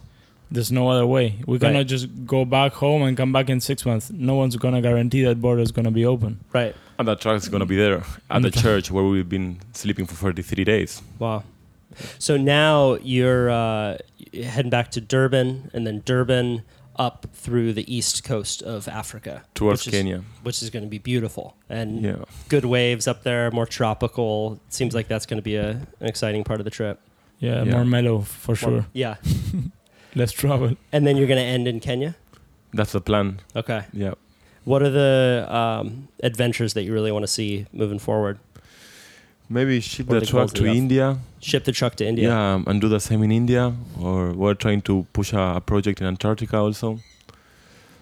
[0.50, 1.36] there's no other way.
[1.46, 1.86] We cannot Right.
[1.86, 4.10] just go back home and come back in six months.
[4.12, 6.40] No one's gonna guarantee that border is gonna be open.
[6.52, 6.74] Right.
[6.98, 9.58] And that truck is going to be there at the the church where we've been
[9.72, 11.02] sleeping for 33 days.
[11.18, 11.42] Wow.
[12.20, 13.98] So now you're uh,
[14.32, 16.62] heading back to Durban, and then Durban
[16.96, 20.22] up through the east coast of Africa Towards which is- Kenya.
[20.44, 22.16] which is going to be beautiful and Yeah.
[22.48, 24.60] good waves up there, more tropical.
[24.68, 27.00] Seems like that's going to be a, an exciting part of the trip.
[27.40, 27.72] Yeah, Yeah.
[27.72, 28.86] more mellow for More- sure.
[28.92, 29.16] yeah.
[30.14, 30.76] Less travel.
[30.92, 32.14] And then you're going to end in Kenya.
[32.72, 33.40] That's the plan.
[33.56, 33.82] Okay.
[33.92, 34.14] Yeah.
[34.64, 38.38] What are the um, adventures that you really want to see moving forward?
[39.48, 40.76] Maybe ship What the the truck to enough?
[40.76, 41.18] India.
[41.40, 42.28] Ship the truck to India.
[42.28, 43.74] Yeah, and do the same in India.
[44.00, 47.00] Or we're trying to push a, a project in Antarctica also.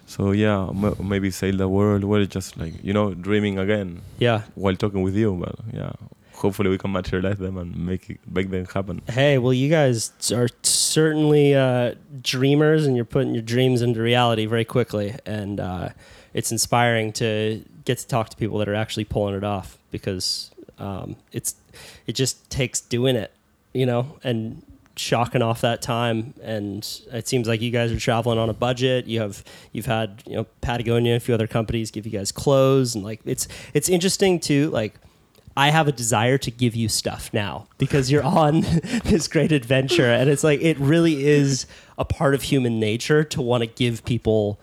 [0.06, 2.04] So yeah, m- maybe sail the world.
[2.04, 4.42] We're just like you know dreaming again Yeah.
[4.54, 5.32] while talking with you.
[5.34, 5.92] But yeah,
[6.42, 9.00] hopefully we can materialize them and make it make them happen.
[9.08, 14.46] Hey, well, you guys are certainly uh, dreamers, and you're putting your dreams into reality
[14.46, 15.14] very quickly.
[15.24, 15.90] And uh,
[16.34, 20.50] it's inspiring to get to talk to people that are actually pulling it off because
[20.78, 21.54] um, it's
[22.06, 23.32] it just takes doing it,
[23.72, 24.62] you know, and
[24.96, 29.06] shocking off that time, and it seems like you guys are traveling on a budget.
[29.06, 32.32] You have you've had you know Patagonia, and a few other companies give you guys
[32.32, 34.70] clothes, and like it's it's interesting too.
[34.70, 34.94] Like
[35.56, 38.60] I have a desire to give you stuff now because you're on
[39.04, 41.66] this great adventure, and it's like it really is
[41.98, 44.58] a part of human nature to want to give people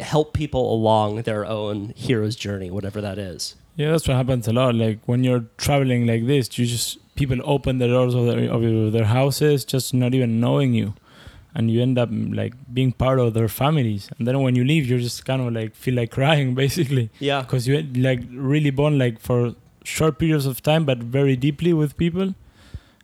[0.00, 3.56] help people along their own hero's journey, whatever that is.
[3.74, 4.74] Yeah, that's what happens a lot.
[4.74, 8.92] Like when you're traveling like this, you just people open the doors of their of
[8.92, 10.94] their houses just not even knowing you,
[11.54, 14.08] and you end up like being part of their families.
[14.18, 17.40] And then when you leave, you're just kind of like feel like crying basically Yeah.
[17.40, 19.54] because you like really bond like for
[19.84, 22.34] short periods of time, but very deeply with people.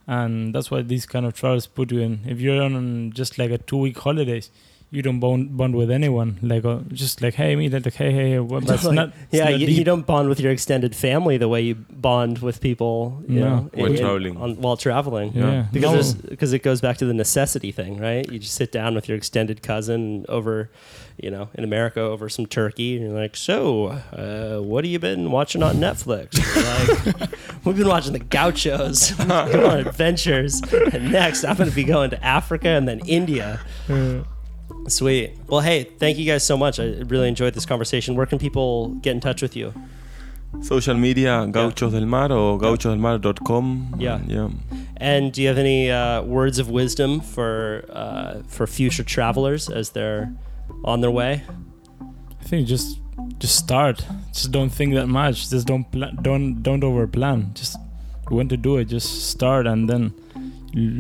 [0.07, 2.21] And that's why these kind of travels put you in.
[2.27, 4.51] If you're on just like a two week holidays,
[4.91, 6.39] you don't bond bond with anyone.
[6.43, 9.13] Like uh, just like hey me, like hey hey, hey what, that's Like, not.
[9.31, 12.61] yeah, not you, you don't bond with your extended family the way you bond with
[12.61, 13.49] people, you No.
[13.49, 14.37] know, While traveling.
[14.39, 15.33] on, while traveling.
[15.35, 15.67] Yeah.
[15.73, 16.21] Because No.
[16.31, 18.31] because it goes back to the necessity thing, right?
[18.33, 20.71] You just sit down with your extended cousin over,
[21.23, 24.99] you know, in America over some turkey, and you're like, "So, uh, what have you
[24.99, 27.31] been watching on Netflix?" Like,
[27.65, 29.31] "We've been watching the Gauchos, going
[29.65, 30.63] on adventures,
[30.93, 33.61] and next I'm going to be going to Africa and then India."
[34.89, 35.37] Sweet.
[35.47, 36.79] Well, hey, thank you guys so much.
[36.81, 38.15] I really enjoyed this conversation.
[38.17, 39.73] Where can people get in touch with you?
[40.63, 43.97] Social media, Gauchos del Mar or gauchosdelmar.com.
[43.99, 44.21] Yeah.
[44.27, 44.49] Yeah.
[44.97, 49.91] And do you have any uh, words of wisdom for uh, for future travelers as
[49.91, 50.33] they're
[50.85, 51.43] on their way?
[52.41, 52.99] I think just
[53.39, 54.05] just start.
[54.33, 55.51] Just don't think that much.
[55.51, 57.51] Just don't pla- don't don't over plan.
[57.55, 57.77] Just
[58.31, 58.87] you want to do it.
[58.87, 60.15] Just start and then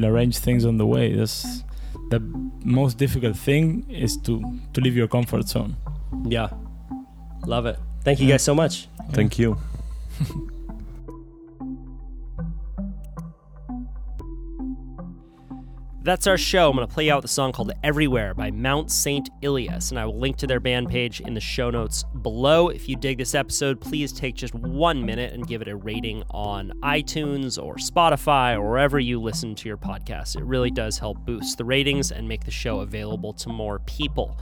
[0.04, 1.14] arrange things on the way.
[1.14, 1.62] That's
[2.10, 2.20] the
[2.64, 4.40] most difficult thing is to
[4.72, 5.76] to leave your comfort zone.
[6.26, 6.50] Yeah,
[7.46, 7.78] love it.
[8.04, 8.88] Thank you guys so much.
[9.12, 9.56] Thank you.
[16.08, 16.70] That's our show.
[16.70, 19.28] I'm going to play out the song called Everywhere by Mount St.
[19.42, 22.70] Elias, and I will link to their band page in the show notes below.
[22.70, 26.22] If you dig this episode, please take just one minute and give it a rating
[26.30, 30.36] on iTunes or Spotify or wherever you listen to your podcast.
[30.36, 34.38] It really does help boost the ratings and make the show available to more people.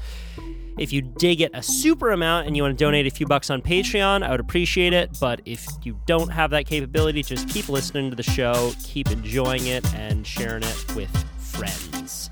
[0.79, 3.51] If you dig it a super amount and you want to donate a few bucks
[3.51, 5.19] on Patreon, I would appreciate it.
[5.19, 9.67] But if you don't have that capability, just keep listening to the show, keep enjoying
[9.67, 11.11] it, and sharing it with
[11.57, 12.31] friends.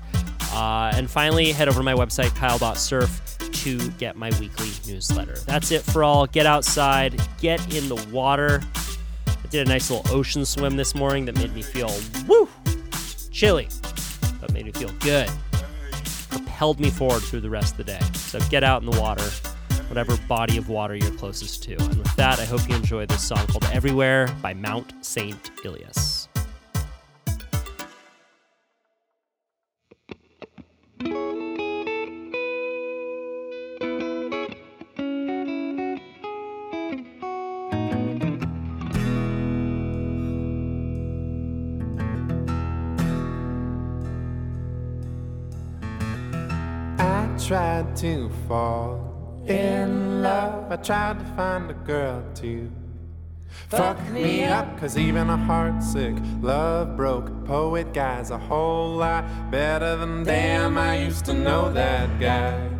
[0.53, 5.37] Uh, and finally, head over to my website, kyle.surf, to get my weekly newsletter.
[5.45, 6.27] That's it for all.
[6.27, 8.61] Get outside, get in the water.
[9.27, 11.93] I did a nice little ocean swim this morning that made me feel
[12.27, 12.49] woo
[13.31, 13.67] chilly,
[14.39, 15.29] but made me feel good
[16.55, 17.99] propelled me forward through the rest of the day.
[18.13, 19.23] So get out in the water,
[19.89, 21.73] whatever body of water you're closest to.
[21.73, 25.51] And with that, I hope you enjoy this song called Everywhere by Mount St.
[25.65, 26.29] Elias.
[47.45, 50.71] Tried to fall in love.
[50.71, 52.71] I tried to find a girl to
[53.69, 54.79] fuck me up.
[54.79, 60.75] Cause even a heartsick, love broke poet guy's a whole lot better than damn.
[60.75, 62.71] I used to know that guy.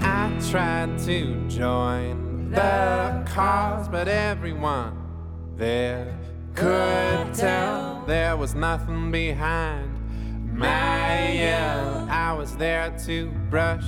[0.00, 4.96] I tried to join the cause, but everyone
[5.58, 6.17] there
[6.58, 9.92] could tell there was nothing behind
[10.52, 12.08] my yell.
[12.10, 13.84] I was there to brush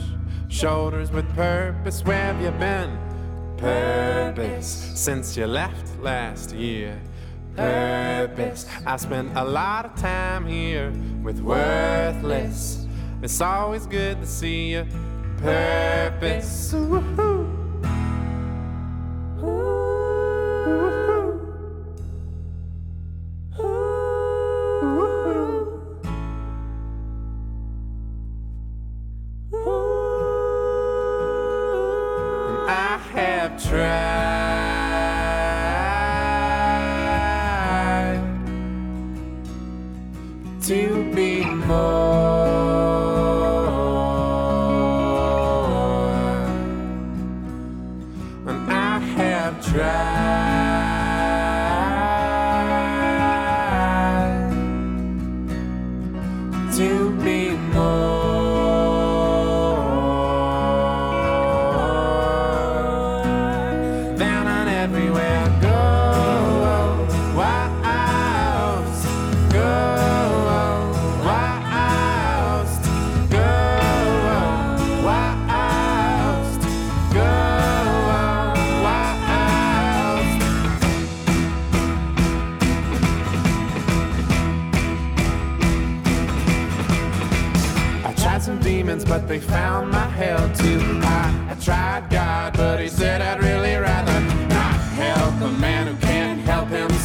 [0.47, 2.05] shoulders with purpose.
[2.05, 2.97] Where have you been?
[3.57, 7.01] Purpose since you left last year.
[7.57, 8.67] Purpose.
[8.87, 10.93] I spent a lot of time here
[11.25, 12.87] with worthless.
[13.21, 14.87] It's always good to see you.
[15.39, 16.73] Purpose.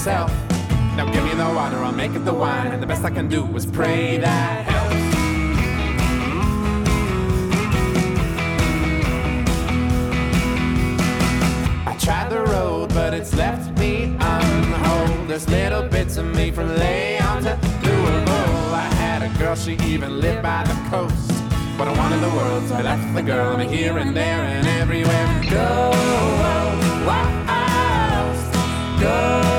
[0.06, 0.32] Himself.
[0.96, 3.28] Now give me the water, I'll make it the wine, and the best I can
[3.28, 4.96] do is pray that helps.
[11.88, 15.28] I tried the road, but it's left me unwhole.
[15.28, 18.76] There's little bits of me from Leon to Louisville.
[18.76, 21.32] I had a girl, she even lived by the coast.
[21.80, 23.58] But I wanted the world, so I left the girl.
[23.58, 25.28] I'm here and there and everywhere.
[25.50, 25.92] Go,
[27.08, 28.38] wild,
[29.02, 29.55] go.